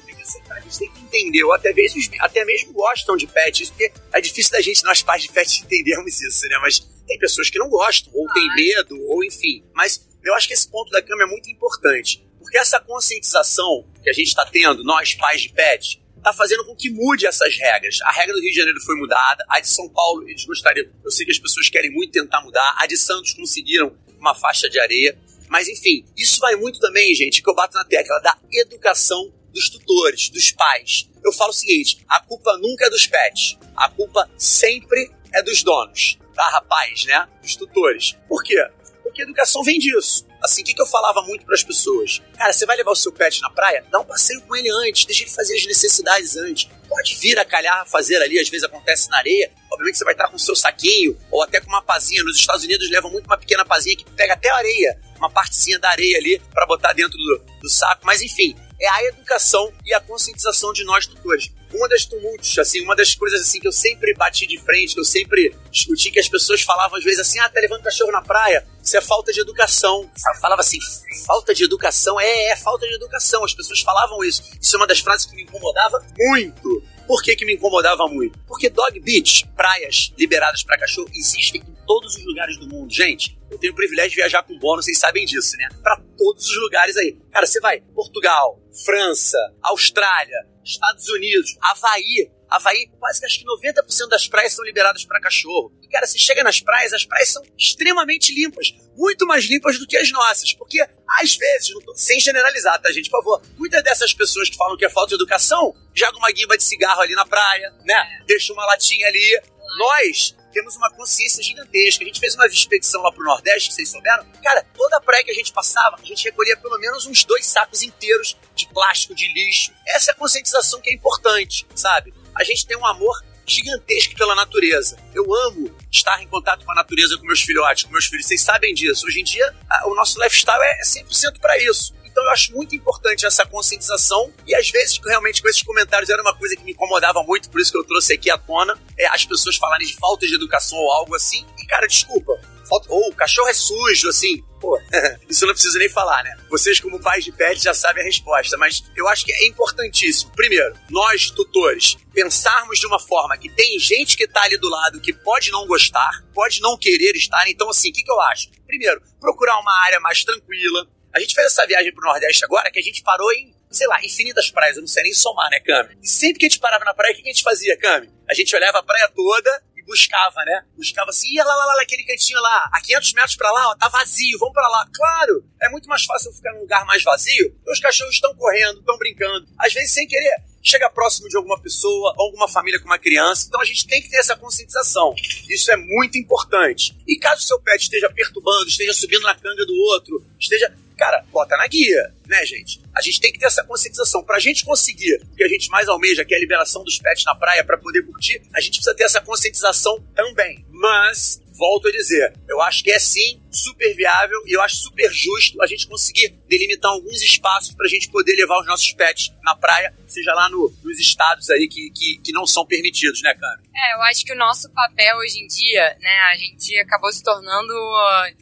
a 0.51 0.61
gente 0.61 0.79
tem 0.79 0.91
que 0.91 1.01
entender, 1.01 1.45
ou 1.45 1.53
até 1.53 1.73
mesmo, 1.73 2.01
até 2.21 2.45
mesmo 2.45 2.73
gostam 2.73 3.17
de 3.17 3.27
pets, 3.27 3.71
porque 3.71 3.91
é 4.13 4.21
difícil 4.21 4.53
da 4.53 4.61
gente, 4.61 4.85
nós 4.85 5.03
pais 5.03 5.23
de 5.23 5.31
pets, 5.31 5.63
entendermos 5.65 6.21
isso, 6.21 6.47
né? 6.49 6.59
Mas 6.61 6.81
tem 7.07 7.19
pessoas 7.19 7.49
que 7.49 7.59
não 7.59 7.69
gostam, 7.69 8.13
ou 8.15 8.29
ah, 8.29 8.33
tem 8.35 8.55
medo, 8.55 9.01
ou 9.09 9.25
enfim. 9.25 9.65
Mas 9.75 10.07
eu 10.23 10.35
acho 10.35 10.47
que 10.47 10.55
esse 10.55 10.69
ponto 10.69 10.91
da 10.91 11.01
cama 11.01 11.23
é 11.23 11.27
muito 11.27 11.51
importante. 11.51 12.23
Porque 12.39 12.59
essa 12.59 12.79
conscientização 12.81 13.87
que 14.03 14.11
a 14.11 14.13
gente 14.13 14.29
está 14.29 14.45
tendo, 14.47 14.85
nós 14.85 15.15
pais 15.15 15.43
de 15.43 15.49
pets, 15.49 15.99
está 16.17 16.33
fazendo 16.33 16.65
com 16.65 16.75
que 16.75 16.91
mude 16.91 17.27
essas 17.27 17.57
regras. 17.57 18.01
A 18.03 18.13
regra 18.13 18.35
do 18.35 18.41
Rio 18.41 18.51
de 18.51 18.57
Janeiro 18.57 18.81
foi 18.81 18.97
mudada, 18.97 19.45
a 19.49 19.61
de 19.61 19.69
São 19.69 19.89
Paulo 19.89 20.29
eles 20.29 20.45
gostariam, 20.45 20.87
eu 21.05 21.11
sei 21.11 21.25
que 21.25 21.33
as 21.33 21.39
pessoas 21.39 21.69
querem 21.69 21.91
muito 21.91 22.13
tentar 22.13 22.41
mudar, 22.41 22.75
a 22.79 22.87
de 22.87 22.97
Santos 22.97 23.33
conseguiram 23.33 23.97
uma 24.19 24.35
faixa 24.35 24.69
de 24.69 24.79
areia, 24.79 25.17
mas 25.49 25.69
enfim, 25.69 26.05
isso 26.17 26.41
vai 26.41 26.57
muito 26.57 26.79
também, 26.81 27.15
gente, 27.15 27.43
que 27.43 27.49
eu 27.49 27.55
bato 27.55 27.77
na 27.77 27.85
tecla 27.85 28.19
da 28.21 28.37
educação 28.53 29.33
dos 29.53 29.71
tutores, 29.71 30.29
dos 30.29 30.53
pais. 30.53 31.09
Eu 31.25 31.33
falo 31.33 31.51
o 31.51 31.55
seguinte: 31.55 32.05
a 32.09 32.21
culpa 32.21 32.57
nunca 32.59 32.87
é 32.87 32.91
dos 32.91 33.07
pets, 33.07 33.59
a 33.77 33.89
culpa 33.89 34.29
sempre 34.37 35.11
é 35.33 35.43
dos 35.43 35.63
donos, 35.63 36.19
tá, 36.35 36.49
rapaz, 36.51 37.05
né? 37.05 37.29
Dos 37.43 37.57
tutores. 37.57 38.17
Por 38.29 38.43
quê? 38.43 38.57
Porque 39.03 39.23
a 39.23 39.25
educação 39.25 39.63
vem 39.63 39.79
disso. 39.79 40.27
Assim, 40.43 40.63
o 40.63 40.65
que, 40.65 40.81
eu 40.81 40.87
falava 40.87 41.23
muito 41.23 41.45
para 41.45 41.55
as 41.55 41.65
pessoas? 41.65 42.23
Cara, 42.37 42.53
você 42.53 42.67
vai 42.67 42.77
levar 42.77 42.93
o 42.93 42.97
seu 42.97 43.11
pet 43.11 43.41
na 43.41 43.51
praia? 43.51 43.85
Dá 43.91 43.99
um 43.99 44.05
passeio 44.05 44.41
com 44.43 44.55
ele 44.55 44.71
antes, 44.71 45.05
deixa 45.07 45.25
ele 45.25 45.31
fazer 45.31 45.57
as 45.57 45.67
necessidades 45.67 46.37
antes. 46.37 46.69
Pode 46.89 47.17
vir 47.17 47.39
a 47.39 47.45
calhar 47.45 47.85
fazer 47.89 48.23
ali, 48.23 48.39
às 48.39 48.49
vezes 48.49 48.65
acontece 48.65 49.09
na 49.11 49.19
areia. 49.19 49.51
Obviamente 49.73 49.99
você 49.99 50.05
vai 50.05 50.15
estar 50.15 50.29
com 50.29 50.37
o 50.37 50.39
seu 50.39 50.55
saquinho 50.55 51.19
ou 51.31 51.43
até 51.43 51.61
com 51.61 51.69
uma 51.69 51.83
pazinha. 51.83 52.23
Nos 52.23 52.37
Estados 52.39 52.65
Unidos 52.65 52.89
levam 52.91 53.11
muito 53.11 53.27
uma 53.27 53.39
pequena 53.39 53.65
pazinha 53.65 53.97
que 53.97 54.05
pega 54.13 54.35
até 54.35 54.51
a 54.51 54.57
areia, 54.57 55.01
uma 55.19 55.31
partezinha 55.31 55.79
da 55.79 55.91
areia 55.91 56.19
ali 56.19 56.41
para 56.53 56.67
botar 56.67 56.93
dentro 56.93 57.17
do, 57.17 57.43
do 57.63 57.69
saco. 57.69 58.03
Mas 58.05 58.23
enfim, 58.23 58.57
é 58.81 58.89
a 58.89 59.05
educação 59.05 59.73
e 59.85 59.93
a 59.95 60.01
conscientização 60.01 60.73
de 60.73 60.85
nós 60.85 61.07
tutores 61.07 61.51
uma 61.77 61.89
das 61.89 62.05
tumultos, 62.05 62.59
assim, 62.59 62.81
uma 62.81 62.97
das 62.97 63.15
coisas 63.15 63.43
assim 63.43 63.61
que 63.61 63.69
eu 63.69 63.73
sempre 63.73 64.15
bati 64.15 64.47
de 64.47 64.59
frente, 64.59 64.95
que 64.95 65.01
eu 65.01 65.05
sempre 65.05 65.55
discuti, 65.71 66.11
que 66.11 66.19
as 66.19 66.29
pessoas 66.29 66.63
falavam 66.63 66.99
às 66.99 67.05
vezes 67.05 67.21
assim, 67.21 67.39
ah, 67.39 67.49
tá 67.49 67.61
levando 67.61 67.83
cachorro 67.83 68.13
na 68.13 68.23
praia, 68.23 68.67
isso 68.83 68.97
é 68.97 69.01
falta 69.01 69.33
de 69.33 69.41
educação. 69.41 70.09
Eu 70.27 70.41
falava 70.41 70.61
assim, 70.61 70.79
falta 71.27 71.55
de 71.55 71.65
educação? 71.65 72.21
É, 72.21 72.51
é 72.51 72.57
falta 72.57 72.87
de 72.87 72.95
educação. 72.95 73.45
As 73.45 73.53
pessoas 73.53 73.81
falavam 73.81 74.23
isso. 74.23 74.45
Isso 74.61 74.77
é 74.77 74.79
uma 74.79 74.87
das 74.87 75.01
frases 75.01 75.27
que 75.27 75.35
me 75.35 75.43
incomodava 75.43 76.05
muito. 76.17 76.83
Por 77.05 77.21
que, 77.21 77.35
que 77.35 77.45
me 77.45 77.55
incomodava 77.55 78.07
muito? 78.07 78.39
Porque 78.47 78.71
dog 78.71 78.99
beach, 79.01 79.47
praias 79.57 80.13
liberadas 80.17 80.63
para 80.63 80.79
cachorro, 80.79 81.09
existem 81.13 81.63
em 81.67 81.76
todos 81.87 82.17
os 82.17 82.25
lugares 82.25 82.59
do 82.59 82.69
mundo. 82.69 82.93
Gente, 82.93 83.39
eu 83.51 83.59
tenho 83.59 83.73
o 83.73 83.77
privilégio 83.77 84.11
de 84.11 84.17
viajar 84.17 84.43
com 84.43 84.59
bônus, 84.59 84.85
vocês 84.85 84.99
sabem 84.99 85.25
disso, 85.25 85.57
né? 85.57 85.69
Para 85.83 85.97
todos 86.19 86.47
os 86.47 86.57
lugares 86.59 86.97
aí. 86.97 87.17
Cara, 87.31 87.47
você 87.47 87.61
vai 87.61 87.81
Portugal, 87.95 88.61
França, 88.85 89.39
Austrália, 89.63 90.47
Estados 90.65 91.09
Unidos, 91.09 91.57
Havaí. 91.63 92.31
Havaí, 92.49 92.89
quase 92.99 93.19
que 93.21 93.27
acho 93.27 93.39
que 93.41 93.45
90% 93.45 94.09
das 94.09 94.29
praias 94.29 94.53
são 94.53 94.65
liberadas 94.65 95.05
para 95.05 95.21
cachorro. 95.21 95.73
E, 95.83 95.89
cara, 95.89 96.07
você 96.07 96.17
chega 96.17 96.45
nas 96.45 96.61
praias, 96.61 96.93
as 96.93 97.05
praias 97.05 97.31
são 97.31 97.43
extremamente 97.59 98.33
limpas. 98.33 98.73
Muito 98.97 99.27
mais 99.27 99.45
limpas 99.47 99.79
do 99.79 99.87
que 99.87 99.97
as 99.97 100.11
nossas. 100.13 100.53
Porque, 100.53 100.81
às 101.21 101.37
vezes, 101.37 101.73
sem 101.97 102.21
generalizar, 102.21 102.81
tá, 102.81 102.91
gente? 102.93 103.11
Por 103.11 103.19
favor, 103.19 103.43
muitas 103.57 103.83
dessas 103.83 104.13
pessoas 104.13 104.49
que 104.49 104.57
falam 104.57 104.77
que 104.77 104.85
é 104.85 104.89
falta 104.89 105.09
de 105.09 105.15
educação, 105.17 105.75
jogam 105.93 106.19
uma 106.19 106.31
guimba 106.31 106.57
de 106.57 106.63
cigarro 106.63 107.01
ali 107.01 107.15
na 107.15 107.27
praia, 107.27 107.73
né? 107.85 108.23
Deixa 108.27 108.53
uma 108.53 108.65
latinha 108.67 109.09
ali. 109.09 109.41
Nós 109.79 110.37
temos 110.57 110.75
uma 110.75 110.91
consciência 110.91 111.43
gigantesca. 111.43 112.03
A 112.03 112.07
gente 112.07 112.19
fez 112.19 112.35
uma 112.35 112.47
expedição 112.47 113.03
lá 113.03 113.13
pro 113.13 113.23
Nordeste, 113.23 113.75
vocês 113.75 113.91
souberam? 113.91 114.25
Cara, 114.43 114.65
toda 114.75 114.99
praia 115.03 115.23
que 115.23 115.31
a 115.31 115.35
gente 115.35 115.53
passava, 115.53 115.99
a 116.03 116.05
gente 116.07 116.25
recolhia 116.25 116.57
pelo 116.57 116.79
menos 116.79 117.05
uns 117.05 117.25
dois 117.25 117.45
sacos 117.45 117.83
inteiros 117.83 118.39
de 118.55 118.67
plástico, 118.69 119.15
de 119.15 119.31
lixo. 119.35 119.71
Essa 119.87 120.13
é 120.13 120.15
a 120.15 120.17
conscientização 120.17 120.81
que 120.81 120.89
é 120.89 120.95
importante, 120.95 121.67
sabe? 121.75 122.15
A 122.35 122.43
gente 122.43 122.67
tem 122.67 122.75
um 122.75 122.87
amor 122.87 123.23
gigantesco 123.45 124.15
pela 124.17 124.35
natureza. 124.35 124.97
Eu 125.15 125.25
amo 125.47 125.77
estar 125.93 126.23
em 126.23 126.27
contato 126.27 126.65
com 126.65 126.73
a 126.73 126.75
natureza 126.75 127.19
com 127.19 127.27
meus 127.27 127.43
filhotes, 127.43 127.85
com 127.85 127.93
meus 127.93 128.07
filhos. 128.07 128.27
Vocês 128.27 128.41
sabem 128.41 128.73
disso. 128.73 129.07
Hoje 129.07 129.21
em 129.21 129.25
dia, 129.25 129.55
o 129.85 129.95
nosso 129.95 130.19
lifestyle 130.23 130.63
é 130.63 130.81
100% 130.83 131.39
para 131.39 131.59
isso. 131.59 131.95
Então 132.17 132.25
eu 132.25 132.31
acho 132.31 132.53
muito 132.55 132.75
importante 132.75 133.27
essa 133.27 133.45
conscientização 133.45 134.33
e 134.47 134.55
às 134.55 134.71
vezes 134.71 134.99
realmente 135.05 135.43
com 135.43 135.49
esses 135.51 135.63
comentários 135.63 136.09
era 136.09 136.23
uma 136.23 136.35
coisa 136.35 136.57
que 136.57 136.65
me 136.65 136.73
incomodava 136.73 137.23
muito, 137.23 137.51
por 137.51 137.61
isso 137.61 137.71
que 137.71 137.77
eu 137.77 137.85
trouxe 137.85 138.15
aqui 138.15 138.31
à 138.31 138.39
tona, 138.39 138.75
é 138.97 139.07
as 139.09 139.27
pessoas 139.27 139.57
falarem 139.57 139.87
de 139.87 139.95
falta 139.97 140.27
de 140.27 140.35
educação 140.35 140.79
ou 140.79 140.93
algo 140.93 141.15
assim. 141.15 141.45
E 141.59 141.67
cara, 141.67 141.87
desculpa, 141.87 142.33
falta, 142.67 142.91
ou 142.91 143.05
oh, 143.05 143.11
o 143.11 143.15
cachorro 143.15 143.49
é 143.49 143.53
sujo, 143.53 144.09
assim. 144.09 144.43
Pô, 144.59 144.81
isso 145.29 145.45
eu 145.45 145.49
não 145.49 145.55
preciso 145.55 145.79
nem 145.79 145.91
falar, 145.91 146.25
né? 146.25 146.35
Vocês, 146.49 146.81
como 146.81 146.99
pais 147.01 147.23
de 147.23 147.33
pet, 147.33 147.63
já 147.63 147.75
sabem 147.75 148.03
a 148.03 148.07
resposta, 148.07 148.57
mas 148.57 148.83
eu 148.97 149.07
acho 149.09 149.25
que 149.27 149.33
é 149.33 149.47
importantíssimo. 149.49 150.33
Primeiro, 150.35 150.75
nós, 150.89 151.31
tutores, 151.31 151.99
pensarmos 152.15 152.79
de 152.79 152.87
uma 152.87 152.99
forma 152.99 153.37
que 153.37 153.51
tem 153.51 153.79
gente 153.79 154.17
que 154.17 154.27
tá 154.27 154.43
ali 154.43 154.57
do 154.57 154.71
lado 154.71 155.01
que 155.01 155.13
pode 155.13 155.51
não 155.51 155.67
gostar, 155.67 156.25
pode 156.35 156.63
não 156.63 156.79
querer 156.79 157.15
estar. 157.15 157.47
Então, 157.49 157.69
assim, 157.69 157.91
o 157.91 157.93
que, 157.93 158.03
que 158.03 158.11
eu 158.11 158.21
acho? 158.23 158.51
Primeiro, 158.67 159.03
procurar 159.21 159.59
uma 159.59 159.85
área 159.85 160.01
mais 160.01 160.25
tranquila, 160.25 160.89
a 161.17 161.21
gente 161.21 161.35
fez 161.35 161.47
essa 161.47 161.67
viagem 161.67 161.93
pro 161.95 162.05
Nordeste 162.05 162.45
agora, 162.45 162.71
que 162.71 162.79
a 162.79 162.83
gente 162.83 163.03
parou 163.03 163.33
em, 163.33 163.55
sei 163.71 163.87
lá, 163.87 163.99
infinitas 164.05 164.51
praias, 164.51 164.77
eu 164.77 164.83
não 164.83 164.87
sei 164.87 165.03
nem 165.03 165.15
somar, 165.15 165.49
né, 165.51 165.61
Cami? 165.61 165.97
E 166.03 166.07
sempre 166.07 166.39
que 166.39 166.45
a 166.45 166.49
gente 166.49 166.61
parava 166.61 166.85
na 166.85 166.93
praia, 166.93 167.15
o 167.15 167.17
que 167.17 167.23
a 167.23 167.33
gente 167.33 167.43
fazia, 167.43 167.75
Cami? 167.79 168.11
A 168.29 168.35
gente 168.35 168.55
olhava 168.55 168.79
a 168.79 168.83
praia 168.83 169.09
toda 169.09 169.63
e 169.75 169.83
buscava, 169.83 170.45
né? 170.45 170.63
Buscava 170.77 171.09
assim, 171.09 171.33
ia 171.33 171.43
lá, 171.43 171.55
lá, 171.55 171.65
lá, 171.65 171.77
naquele 171.77 172.05
cantinho 172.05 172.39
lá, 172.41 172.69
a 172.71 172.81
500 172.83 173.13
metros 173.15 173.37
pra 173.37 173.51
lá, 173.51 173.71
ó, 173.71 173.77
tá 173.77 173.89
vazio, 173.89 174.39
vamos 174.39 174.53
pra 174.53 174.69
lá. 174.69 174.87
Claro, 174.93 175.43
é 175.63 175.71
muito 175.71 175.89
mais 175.89 176.05
fácil 176.05 176.31
ficar 176.35 176.53
num 176.53 176.61
lugar 176.61 176.85
mais 176.85 177.03
vazio, 177.03 177.57
os 177.67 177.81
cachorros 177.81 178.15
estão 178.15 178.35
correndo, 178.35 178.81
estão 178.81 178.99
brincando, 178.99 179.49
às 179.59 179.73
vezes 179.73 179.93
sem 179.93 180.07
querer 180.07 180.37
chega 180.67 180.91
próximo 180.91 181.29
de 181.29 181.37
alguma 181.37 181.61
pessoa, 181.61 182.13
alguma 182.19 182.49
família 182.49 182.81
com 182.81 182.87
uma 182.87 182.99
criança. 182.99 183.47
Então 183.47 183.61
a 183.61 183.65
gente 183.65 183.87
tem 183.87 184.03
que 184.03 184.11
ter 184.11 184.17
essa 184.17 184.35
conscientização. 184.35 185.15
Isso 185.49 185.71
é 185.71 185.77
muito 185.77 186.19
importante. 186.19 186.97
E 187.07 187.17
caso 187.19 187.43
o 187.43 187.47
seu 187.47 187.61
pet 187.61 187.83
esteja 187.83 188.11
perturbando, 188.11 188.67
esteja 188.67 188.93
subindo 188.93 189.23
na 189.23 189.35
canga 189.37 189.65
do 189.65 189.75
outro, 189.75 190.27
esteja 190.41 190.75
cara, 190.97 191.25
bota 191.31 191.57
na 191.57 191.67
guia, 191.67 192.13
né, 192.27 192.45
gente? 192.47 192.81
A 192.95 193.01
gente 193.01 193.21
tem 193.21 193.33
que 193.33 193.39
ter 193.39 193.47
essa 193.47 193.63
conscientização. 193.63 194.25
Pra 194.25 194.39
gente 194.39 194.65
conseguir 194.65 195.21
o 195.33 195.37
que 195.37 195.45
a 195.45 195.49
gente 195.49 195.69
mais 195.71 195.89
almeja, 195.89 196.25
que 196.25 196.35
é 196.35 196.37
a 196.37 196.41
liberação 196.41 196.83
dos 196.83 196.99
pets 196.99 197.25
na 197.25 197.35
praia 197.35 197.63
para 197.63 197.77
poder 197.77 198.03
curtir, 198.03 198.43
a 198.55 198.61
gente 198.61 198.77
precisa 198.77 198.95
ter 198.95 199.05
essa 199.05 199.21
conscientização 199.21 200.03
também. 200.15 200.65
Mas 200.71 201.41
volto 201.53 201.89
a 201.89 201.93
dizer, 201.93 202.35
eu 202.49 202.61
acho 202.63 202.83
que 202.83 202.91
é 202.91 202.99
sim 202.99 203.41
super 203.51 203.95
viável 203.95 204.43
e 204.47 204.57
eu 204.57 204.63
acho 204.63 204.77
super 204.77 205.11
justo 205.13 205.63
a 205.63 205.67
gente 205.67 205.87
conseguir 205.87 206.31
delimitar 206.49 206.91
alguns 206.91 207.21
espaços 207.23 207.75
para 207.75 207.87
a 207.87 207.89
gente 207.89 208.11
poder 208.11 208.35
levar 208.37 208.61
os 208.61 208.67
nossos 208.67 208.93
pets 208.93 209.33
na 209.43 209.55
praia, 209.55 209.95
seja 210.07 210.33
lá 210.35 210.49
no, 210.49 210.73
nos 210.83 210.99
estados 210.99 211.49
aí 211.51 211.69
que, 211.69 211.91
que, 211.91 212.21
que, 212.23 212.33
não 212.33 212.47
são 212.47 212.67
permitidos, 212.67 213.23
né, 213.23 213.35
cara? 213.35 213.61
É, 213.75 213.95
eu 213.95 214.03
acho 214.03 214.25
que 214.25 214.33
o 214.33 214.37
nosso 214.37 214.71
papel 214.73 215.17
hoje 215.19 215.41
em 215.41 215.47
dia, 215.47 215.97
né, 216.01 216.19
a 216.33 216.37
gente 216.37 216.77
acabou 216.79 217.13
se 217.13 217.23
tornando 217.23 217.75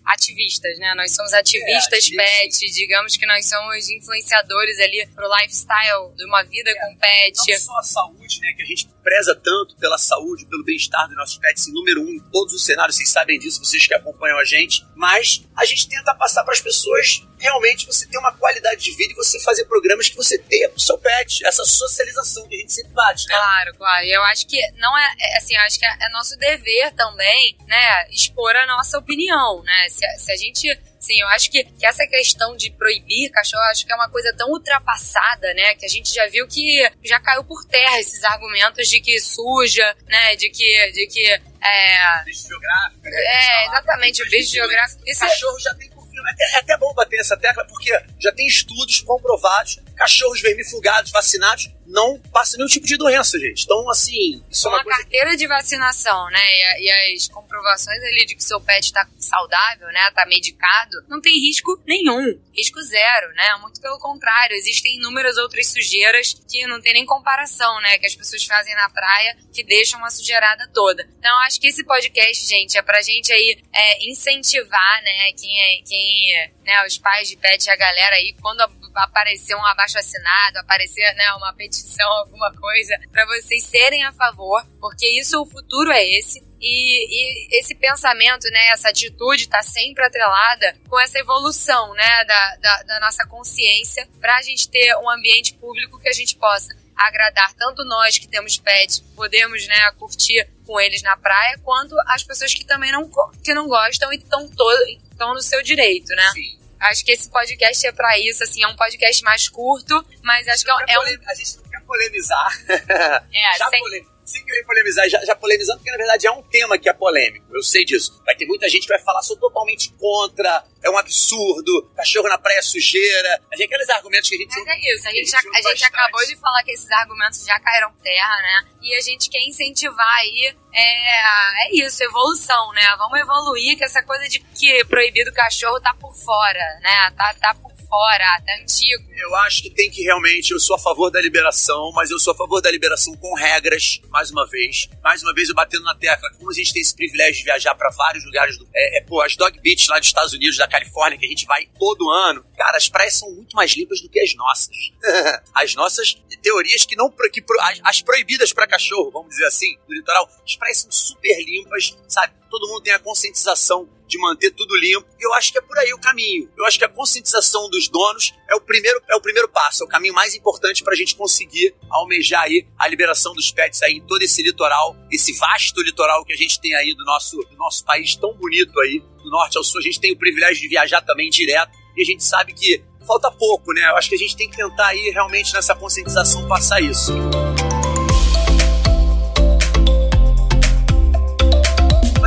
ativistas, 0.07 0.79
né? 0.79 0.95
Nós 0.95 1.15
somos 1.15 1.33
ativistas 1.33 2.11
é, 2.13 2.17
pet, 2.17 2.73
digamos 2.73 3.17
que 3.17 3.27
nós 3.27 3.49
somos 3.49 3.89
influenciadores 3.89 4.79
ali 4.81 5.07
pro 5.15 5.29
lifestyle 5.37 6.15
de 6.17 6.25
uma 6.25 6.43
vida 6.43 6.71
é, 6.71 6.75
com 6.75 6.97
pet. 6.97 7.51
Não 7.51 7.59
só 7.59 7.79
a 7.79 7.83
saúde, 7.83 8.41
né, 8.41 8.53
que 8.57 8.63
a 8.63 8.67
gente 8.67 8.89
preza 9.03 9.35
tanto 9.35 9.77
pela 9.77 9.99
saúde, 9.99 10.47
pelo 10.47 10.65
bem-estar 10.65 11.07
dos 11.07 11.17
nossos 11.17 11.39
pets, 11.39 11.69
em 11.69 11.73
número 11.73 12.03
um 12.03 12.09
em 12.09 12.21
todos 12.31 12.55
os 12.55 12.65
cenários, 12.65 12.97
vocês 12.97 13.11
sabem 13.11 13.39
disso, 13.39 13.63
vocês 13.63 13.87
que 13.87 13.95
acompanham 13.95 14.39
a 14.39 14.45
gente, 14.45 14.85
mas 15.05 15.45
a 15.55 15.67
gente 15.67 15.87
tenta 15.87 16.15
passar 16.15 16.43
para 16.45 16.55
as 16.55 16.63
pessoas 16.63 17.29
realmente 17.45 17.87
você 17.87 18.07
ter 18.07 18.17
uma 18.17 18.33
qualidade 18.33 18.83
de 18.83 18.97
vida 18.97 19.13
e 19.13 19.17
você 19.17 19.39
fazer 19.41 19.67
programas 19.67 20.09
que 20.09 20.17
você 20.17 20.39
tenha 20.39 20.69
pro 20.69 20.81
seu 20.81 20.97
pet, 20.99 21.47
essa 21.47 21.65
socialização 21.65 22.49
que 22.49 22.57
a 22.57 22.59
gente 22.59 22.73
sempre 22.73 22.93
bate, 22.93 23.29
né? 23.29 23.35
Claro, 23.35 23.75
claro. 23.77 24.05
E 24.07 24.13
eu 24.13 24.23
acho 24.25 24.47
que 24.47 24.59
não 24.79 24.97
é, 24.97 25.15
é 25.21 25.37
assim, 25.37 25.55
acho 25.57 25.79
que 25.79 25.85
é, 25.85 25.97
é 26.01 26.09
nosso 26.11 26.37
dever 26.39 26.93
também, 26.95 27.57
né, 27.67 28.09
expor 28.11 28.57
a 28.57 28.67
nossa 28.67 28.99
opinião, 28.99 29.63
né? 29.63 29.89
Se, 29.91 30.07
se 30.19 30.33
a 30.33 30.37
gente 30.37 30.81
Sim, 31.05 31.21
eu 31.21 31.29
acho 31.29 31.51
que, 31.51 31.63
que 31.65 31.85
essa 31.85 32.07
questão 32.07 32.57
de 32.57 32.71
proibir 32.71 33.31
cachorro, 33.31 33.63
acho 33.65 33.85
que 33.85 33.93
é 33.93 33.95
uma 33.95 34.09
coisa 34.09 34.35
tão 34.35 34.49
ultrapassada, 34.49 35.53
né? 35.53 35.75
Que 35.75 35.85
a 35.85 35.89
gente 35.89 36.11
já 36.11 36.27
viu 36.29 36.49
que 36.49 36.91
já 37.05 37.21
caiu 37.21 37.45
por 37.45 37.63
terra 37.67 38.01
esses 38.01 38.25
argumentos 38.25 38.89
de 38.89 39.03
que 39.03 39.21
suja, 39.21 39.95
né? 40.09 40.35
De 40.37 40.49
que. 40.49 40.93
De 40.93 41.07
que 41.07 41.27
é... 41.31 42.25
Bicho 42.25 42.49
geográfico, 42.49 43.03
né? 43.05 43.11
É, 43.13 43.67
exatamente, 43.67 44.23
o 44.23 44.31
bicho 44.31 44.53
geográfico. 44.53 45.03
O 45.03 45.19
cachorro 45.19 45.61
já 45.61 45.75
tem 45.75 45.91
é, 46.39 46.59
até 46.59 46.77
bom 46.79 46.93
bater 46.95 47.17
nessa 47.17 47.37
tecla, 47.37 47.65
porque 47.65 47.91
já 48.21 48.33
tem 48.33 48.47
estudos 48.47 49.01
comprovados, 49.01 49.81
cachorros 49.97 50.41
vermifugados, 50.41 51.11
vacinados, 51.11 51.71
não 51.87 52.19
passa 52.33 52.57
nenhum 52.57 52.69
tipo 52.69 52.87
de 52.87 52.97
doença, 52.97 53.39
gente. 53.39 53.65
Então, 53.65 53.89
assim, 53.91 54.43
isso 54.51 54.65
Com 54.65 54.71
é 54.71 54.79
uma, 54.79 54.85
coisa... 54.85 54.99
carteira 54.99 55.37
de 55.37 55.47
vacinação, 55.47 56.31
né? 56.31 56.41
E, 56.41 56.87
e, 56.87 57.15
as 57.15 57.29
comprovações 57.29 57.99
ali 58.03 58.27
de 58.27 58.35
que 58.35 58.43
seu 58.43 58.61
pet 58.61 58.93
tá 58.93 59.07
saudável, 59.19 59.89
né? 59.89 60.11
Tá 60.13 60.27
medicado, 60.27 61.05
não 61.09 61.21
tem 61.21 61.33
risco 61.33 61.81
nenhum. 61.87 62.39
Risco 62.53 62.81
zero, 62.83 63.33
né? 63.35 63.57
Muito 63.61 63.81
pelo 63.81 63.99
contrário. 63.99 64.57
Existem 64.57 64.97
inúmeras 64.97 65.37
outras 65.37 65.69
sujeiras 65.69 66.35
que 66.49 66.67
não 66.67 66.81
tem 66.81 66.95
nem 66.95 67.07
comparação, 67.07 67.81
né? 67.81 67.99
Que 67.99 68.07
as 68.07 68.15
pessoas 68.15 68.45
fazem 68.45 68.75
na 68.75 68.89
praia 68.91 69.37
que 69.53 69.63
deixam 69.65 69.99
uma 69.99 70.11
sujeirada 70.11 70.69
toda. 70.73 71.07
Então, 71.19 71.37
acho 71.41 71.61
que 71.61 71.69
esse 71.69 71.85
podcast, 71.85 72.47
gente, 72.47 72.79
é 72.79 72.83
pra 72.83 73.03
gente 73.03 73.33
aí 73.33 73.59
é, 73.73 74.09
incentivar, 74.09 75.03
né? 75.03 75.33
Quem 75.33 75.61
é, 75.61 75.83
quem 75.83 76.37
é, 76.37 76.51
né? 76.65 76.87
Os 76.87 76.99
pais 76.99 77.29
de 77.29 77.37
pet 77.37 77.67
e 77.67 77.71
a 77.71 77.77
galera 77.77 78.17
aí, 78.17 78.35
quando 78.41 78.61
aparecer 78.95 79.57
um 79.57 79.67
abaixo 79.67 79.99
assinado, 79.99 80.59
aparecer, 80.59 81.15
né? 81.15 81.33
Uma 81.35 81.53
petição 81.53 81.74
petição, 81.83 82.11
alguma 82.13 82.53
coisa, 82.53 82.99
para 83.11 83.27
vocês 83.27 83.65
serem 83.65 84.05
a 84.05 84.13
favor, 84.13 84.65
porque 84.81 85.09
isso, 85.21 85.41
o 85.41 85.47
futuro 85.47 85.91
é 85.91 86.05
esse. 86.19 86.43
E, 86.61 87.51
e, 87.51 87.59
esse 87.61 87.75
pensamento, 87.75 88.49
né, 88.51 88.69
essa 88.69 88.89
atitude 88.89 89.43
está 89.43 89.63
sempre 89.63 90.05
atrelada 90.05 90.75
com 90.89 90.99
essa 90.99 91.19
evolução, 91.19 91.93
né, 91.95 92.25
da, 92.25 92.57
da, 92.57 92.83
da 92.85 93.01
nossa 93.01 93.27
consciência 93.27 94.09
para 94.19 94.37
a 94.37 94.43
gente 94.43 94.69
ter 94.69 94.97
um 94.97 95.11
ambiente 95.11 95.55
público 95.55 96.01
que 96.01 96.09
a 96.09 96.13
gente 96.13 96.37
possa 96.37 96.75
agradar 96.97 97.53
tanto 97.55 97.85
nós 97.85 98.19
que 98.19 98.29
temos 98.29 98.57
pets, 98.57 99.01
podemos, 99.15 99.67
né, 99.67 99.93
curtir 99.99 100.49
com 100.67 100.81
eles 100.81 101.03
na 101.03 101.17
praia, 101.17 101.59
quanto 101.63 101.95
as 102.07 102.23
pessoas 102.23 102.55
que 102.55 102.65
também 102.65 102.93
não, 102.93 103.11
que 103.43 103.53
não 103.53 103.67
gostam 103.67 104.13
e 104.13 104.17
estão 104.17 104.45
estão 104.47 105.35
no 105.35 105.43
seu 105.43 105.63
direito, 105.63 106.15
né? 106.15 106.31
Sim. 106.33 106.59
Acho 106.81 107.05
que 107.05 107.13
esse 107.13 107.31
podcast 107.31 107.87
é 107.87 107.93
para 107.93 108.19
isso, 108.19 108.43
assim, 108.43 108.63
é 108.63 108.69
um 108.69 108.77
podcast 108.77 109.23
mais 109.25 109.49
curto, 109.49 110.05
mas 110.23 110.47
acho 110.49 110.65
que 110.65 110.71
é, 110.71 110.95
é 110.95 110.99
um... 110.99 111.03
A 111.03 111.35
gente 111.35 111.59
polemizar. 111.95 112.49
É, 112.69 113.55
Já 113.59 113.69
sem... 113.69 113.81
sem 114.25 114.45
querer 114.45 114.65
polemizar, 114.65 115.09
já, 115.09 115.23
já, 115.23 115.37
polemizando, 115.37 115.79
porque 115.79 115.91
na 115.91 115.99
verdade 115.99 116.27
é 116.27 116.31
um 116.31 116.43
tema 116.45 116.79
que 116.79 116.89
é 116.89 116.95
polêmico, 116.95 117.47
eu 117.55 117.63
sei 117.63 117.85
disso. 117.85 118.23
Vai 118.25 118.35
ter 118.35 118.47
muita 118.47 118.69
gente 118.69 118.83
que 118.83 118.89
vai 118.89 118.99
falar, 118.99 119.23
sou 119.23 119.37
totalmente 119.37 119.93
contra, 119.99 120.65
é 120.83 120.91
um 120.91 120.97
absurdo, 120.97 121.91
cachorro 121.95 122.29
na 122.29 122.39
praia 122.39 122.59
é 122.59 122.63
sujeira. 122.63 123.41
A 123.53 123.57
gente, 123.57 123.67
aqueles 123.67 123.89
argumentos 123.91 124.29
que 124.29 124.35
a 124.35 124.39
gente. 124.39 124.57
Mas 124.57 124.67
é 124.67 124.95
isso, 124.95 125.09
a 125.09 125.13
gente, 125.13 125.37
a, 125.37 125.39
a 125.39 125.63
gente 125.71 125.85
acabou 125.85 126.27
de 126.27 126.37
falar 126.37 126.63
que 126.65 126.73
esses 126.73 126.91
argumentos 126.91 127.45
já 127.45 127.61
caíram 127.61 127.93
terra, 128.03 128.37
né? 128.43 128.69
E 128.83 128.95
a 128.95 129.01
gente 129.03 129.29
quer 129.29 129.41
incentivar 129.47 130.17
aí, 130.19 130.57
é, 130.73 131.67
é 131.67 131.75
isso, 131.75 132.03
evolução, 132.03 132.73
né? 132.73 132.95
Vamos 132.97 133.21
evoluir, 133.21 133.77
que 133.77 133.85
essa 133.85 134.03
coisa 134.03 134.27
de 134.29 134.41
que 134.41 134.85
proibido 134.87 135.33
cachorro 135.33 135.81
tá 135.81 135.95
por 136.01 136.15
fora, 136.15 136.79
né? 136.83 137.11
Tá, 137.17 137.35
tá 137.41 137.55
por 137.55 137.74
fora, 137.89 138.41
tá 138.45 138.53
antigo. 138.63 139.05
Eu 139.17 139.35
acho 139.37 139.63
que 139.63 139.71
tem 139.71 139.91
que 139.91 140.03
realmente, 140.03 140.53
eu 140.53 140.61
sou 140.61 140.77
a 140.77 140.79
favor 140.79 141.11
da 141.11 141.21
liberação, 141.21 141.93
mas 141.95 142.11
eu 142.11 142.19
sou 142.19 142.33
a 142.33 142.37
favor 142.37 142.61
da 142.61 142.71
liberação 142.71 143.15
com 143.17 143.35
regras, 143.35 144.01
mais 144.11 144.31
uma 144.31 144.47
vez. 144.49 144.89
Mais 145.03 145.23
uma 145.23 145.33
vez 145.33 145.49
eu 145.49 145.55
batendo 145.55 145.85
na 145.85 145.95
tecla, 145.95 146.29
como 146.39 146.51
a 146.51 146.55
gente 146.55 146.73
tem 146.73 146.83
esse 146.83 146.95
privilégio 146.95 147.39
de 147.39 147.45
viajar 147.45 147.75
para 147.75 147.91
vários 147.91 148.25
lugares 148.25 148.59
do. 148.59 148.69
É, 148.75 148.99
é, 148.99 149.01
pô, 149.03 149.21
as 149.23 149.37
dog 149.37 149.59
beach 149.61 149.89
lá 149.89 149.99
dos 149.99 150.09
Estados 150.09 150.33
Unidos, 150.33 150.57
da 150.57 150.69
Califórnia, 150.69 151.19
que 151.19 151.27
a 151.27 151.29
gente 151.29 151.47
vai 151.47 151.67
todo 151.79 152.11
ano. 152.11 152.45
Cara, 152.57 152.77
as 152.77 152.89
praias 152.89 153.15
são 153.15 153.31
muito 153.31 153.55
mais 153.57 153.73
limpas 153.73 154.01
do 154.01 154.09
que 154.09 154.21
as 154.21 154.35
nossas. 154.35 154.77
as 155.55 155.75
nossas 155.75 156.15
teorias 156.43 156.85
que 156.85 156.97
não. 156.97 157.11
Que, 157.33 157.43
as, 157.61 157.81
as 157.83 158.03
proibidas 158.03 158.53
para 158.53 158.67
cachorro, 158.67 159.11
vamos 159.11 159.31
dizer 159.31 159.47
assim, 159.47 159.77
no 159.89 159.95
litoral, 159.95 160.29
as 160.45 160.57
praias 160.57 160.79
são 160.79 160.91
super 160.91 161.45
limpas, 161.45 161.97
sabe? 162.09 162.35
Todo 162.55 162.69
mundo 162.69 162.83
tenha 162.83 162.97
a 162.97 163.01
conscientização 163.01 163.89
de 164.07 164.17
manter 164.19 164.53
tudo 164.53 164.77
limpo. 164.77 165.07
E 165.19 165.27
eu 165.27 165.35
acho 165.35 165.51
que 165.51 165.59
é 165.59 165.61
por 165.61 165.77
aí 165.77 165.93
o 165.93 165.99
caminho. 165.99 166.49
Eu 166.57 166.65
acho 166.67 166.79
que 166.79 166.85
a 166.85 166.89
conscientização 166.89 167.69
dos 167.69 167.89
donos 167.89 168.33
é 168.49 168.55
o 168.55 168.61
primeiro, 168.61 169.03
é 169.11 169.17
o 169.17 169.21
primeiro 169.21 169.49
passo, 169.49 169.83
é 169.83 169.87
o 169.87 169.89
caminho 169.89 170.15
mais 170.15 170.35
importante 170.35 170.85
para 170.85 170.93
a 170.93 170.97
gente 170.97 171.17
conseguir 171.17 171.75
almejar 171.91 172.43
aí 172.43 172.65
a 172.79 172.87
liberação 172.87 173.33
dos 173.33 173.51
pets 173.51 173.83
aí 173.83 173.95
em 173.95 174.07
todo 174.07 174.23
esse 174.23 174.41
litoral, 174.43 174.97
esse 175.11 175.33
vasto 175.37 175.83
litoral 175.83 176.25
que 176.25 176.33
a 176.33 176.37
gente 176.37 176.61
tem 176.61 176.75
aí 176.77 176.95
do 176.95 177.05
nosso, 177.05 177.37
do 177.39 177.57
nosso 177.57 177.85
país 177.85 178.15
tão 178.15 178.33
bonito 178.35 178.79
aí, 178.81 179.01
do 179.01 179.31
norte 179.31 179.59
ao 179.59 179.65
sul. 179.65 179.81
A 179.81 179.83
gente 179.83 179.99
tem 179.99 180.13
o 180.13 180.19
privilégio 180.19 180.63
de 180.63 180.69
viajar 180.69 181.03
também 181.03 181.29
direto 181.29 181.73
e 181.97 182.03
a 182.03 182.05
gente 182.05 182.23
sabe 182.23 182.53
que 182.53 182.85
falta 183.05 183.31
pouco, 183.33 183.73
né? 183.73 183.91
Eu 183.91 183.97
acho 183.97 184.09
que 184.09 184.15
a 184.15 184.19
gente 184.19 184.37
tem 184.37 184.49
que 184.49 184.57
tentar 184.57 184.89
aí 184.89 185.11
realmente 185.11 185.53
nessa 185.53 185.75
conscientização 185.75 186.47
passar 186.47 186.81
isso. 186.81 187.13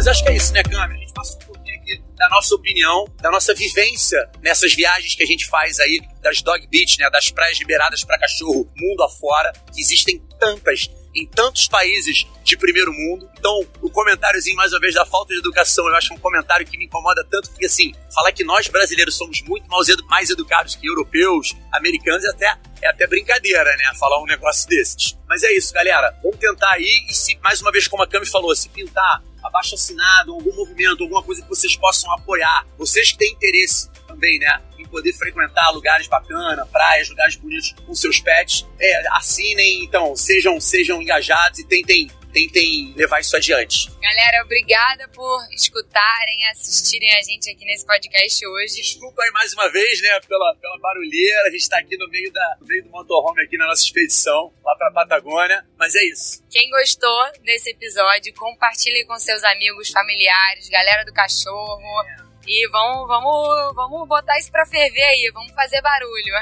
Acho 0.09 0.23
que 0.23 0.29
é 0.29 0.35
isso, 0.37 0.53
né, 0.53 0.63
Câmara? 0.63 0.93
A 0.93 0.97
gente 0.97 1.11
passou 1.11 1.35
um 1.35 1.45
pouquinho 1.45 1.81
aqui 1.81 2.01
da 2.15 2.29
nossa 2.29 2.55
opinião, 2.55 3.05
da 3.21 3.29
nossa 3.29 3.53
vivência 3.53 4.17
nessas 4.41 4.73
viagens 4.73 5.13
que 5.15 5.21
a 5.21 5.25
gente 5.25 5.45
faz 5.47 5.81
aí 5.81 6.01
das 6.21 6.41
dog 6.41 6.65
beach, 6.67 6.97
né, 6.97 7.09
das 7.09 7.29
praias 7.29 7.59
liberadas 7.59 8.05
para 8.05 8.17
cachorro 8.17 8.71
mundo 8.73 9.03
afora, 9.03 9.51
que 9.73 9.81
existem 9.81 10.17
tantas 10.39 10.89
em 11.13 11.25
tantos 11.25 11.67
países 11.67 12.27
de 12.43 12.55
primeiro 12.55 12.93
mundo. 12.93 13.27
Então, 13.37 13.59
o 13.81 13.89
comentáriozinho, 13.89 14.55
mais 14.55 14.71
uma 14.71 14.79
vez, 14.79 14.93
da 14.93 15.05
falta 15.05 15.33
de 15.33 15.39
educação, 15.39 15.87
eu 15.87 15.95
acho 15.95 16.13
um 16.13 16.17
comentário 16.19 16.65
que 16.65 16.77
me 16.77 16.85
incomoda 16.85 17.25
tanto, 17.29 17.49
porque, 17.49 17.65
assim, 17.65 17.91
falar 18.13 18.31
que 18.31 18.43
nós 18.43 18.67
brasileiros 18.67 19.15
somos 19.15 19.41
muito 19.41 19.67
mais 20.07 20.29
educados 20.29 20.75
que 20.75 20.87
europeus, 20.87 21.55
americanos, 21.73 22.23
é 22.23 22.29
até, 22.29 22.57
é 22.83 22.87
até 22.87 23.07
brincadeira, 23.07 23.75
né? 23.77 23.91
Falar 23.99 24.21
um 24.21 24.27
negócio 24.27 24.69
desses. 24.69 25.17
Mas 25.27 25.41
é 25.41 25.51
isso, 25.53 25.73
galera. 25.73 26.15
Vamos 26.21 26.37
tentar 26.37 26.73
aí, 26.73 27.07
e 27.09 27.13
se, 27.13 27.35
mais 27.37 27.61
uma 27.61 27.71
vez, 27.71 27.87
como 27.87 28.03
a 28.03 28.07
Cami 28.07 28.27
falou, 28.27 28.55
se 28.55 28.69
pintar 28.69 29.23
abaixo 29.47 29.75
assinado, 29.75 30.33
algum 30.33 30.53
movimento, 30.53 31.03
alguma 31.03 31.23
coisa 31.23 31.41
que 31.41 31.49
vocês 31.49 31.75
possam 31.75 32.11
apoiar, 32.13 32.65
vocês 32.77 33.11
que 33.11 33.17
têm 33.17 33.31
interesse 33.31 33.89
também, 34.07 34.39
né? 34.39 34.61
Em 34.77 34.85
poder 34.85 35.13
frequentar 35.13 35.69
lugares 35.71 36.07
bacanas, 36.07 36.67
praias, 36.69 37.09
lugares 37.09 37.35
bonitos 37.35 37.75
com 37.85 37.93
seus 37.93 38.19
pets. 38.19 38.65
É, 38.79 39.07
assinem, 39.17 39.83
então, 39.83 40.15
sejam, 40.15 40.59
sejam 40.59 41.01
engajados 41.01 41.59
e 41.59 41.65
tentem 41.65 42.09
tentem 42.37 42.93
levar 42.95 43.19
isso 43.19 43.35
adiante. 43.35 43.89
Galera, 43.99 44.43
obrigada 44.43 45.07
por 45.09 45.47
escutarem, 45.51 46.45
assistirem 46.51 47.15
a 47.15 47.21
gente 47.23 47.49
aqui 47.49 47.65
nesse 47.65 47.85
podcast 47.85 48.45
hoje. 48.45 48.75
Desculpa 48.75 49.23
aí 49.23 49.31
mais 49.31 49.53
uma 49.53 49.67
vez, 49.69 50.01
né, 50.01 50.19
pela, 50.27 50.55
pela 50.61 50.77
barulheira. 50.79 51.47
A 51.47 51.49
gente 51.49 51.61
está 51.61 51.79
aqui 51.79 51.97
no 51.97 52.07
meio, 52.09 52.31
da, 52.31 52.57
no 52.61 52.67
meio 52.67 52.83
do 52.83 52.89
motorhome 52.91 53.41
aqui 53.43 53.57
na 53.57 53.65
nossa 53.65 53.83
expedição, 53.83 54.53
lá 54.63 54.75
para 54.75 54.91
Patagônia. 54.91 55.65
Mas 55.79 55.95
é 55.95 56.03
isso. 56.05 56.43
Quem 56.51 56.69
gostou 56.69 57.31
desse 57.43 57.71
episódio, 57.71 58.33
compartilhe 58.35 59.05
com 59.05 59.17
seus 59.17 59.43
amigos, 59.43 59.89
familiares, 59.89 60.69
galera 60.69 61.03
do 61.03 61.13
cachorro. 61.13 62.03
É 62.23 62.26
e 62.47 62.67
vamos, 62.69 63.07
vamos, 63.07 63.75
vamos 63.75 64.07
botar 64.07 64.39
isso 64.39 64.51
pra 64.51 64.65
ferver 64.65 65.03
aí, 65.03 65.29
vamos 65.33 65.51
fazer 65.53 65.81
barulho. 65.81 66.33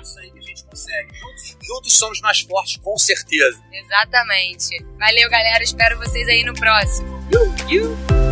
isso 0.00 0.18
aí 0.20 0.30
que 0.30 0.38
a 0.38 0.42
gente 0.42 0.64
consegue. 0.64 1.14
Juntos, 1.14 1.56
juntos 1.62 1.98
somos 1.98 2.20
mais 2.20 2.40
fortes, 2.40 2.76
com 2.76 2.96
certeza. 2.96 3.60
Exatamente. 3.72 4.82
Valeu, 4.98 5.28
galera. 5.28 5.62
Espero 5.62 5.98
vocês 5.98 6.28
aí 6.28 6.44
no 6.44 6.54
próximo. 6.54 7.08
You, 7.32 7.54
you. 7.68 8.31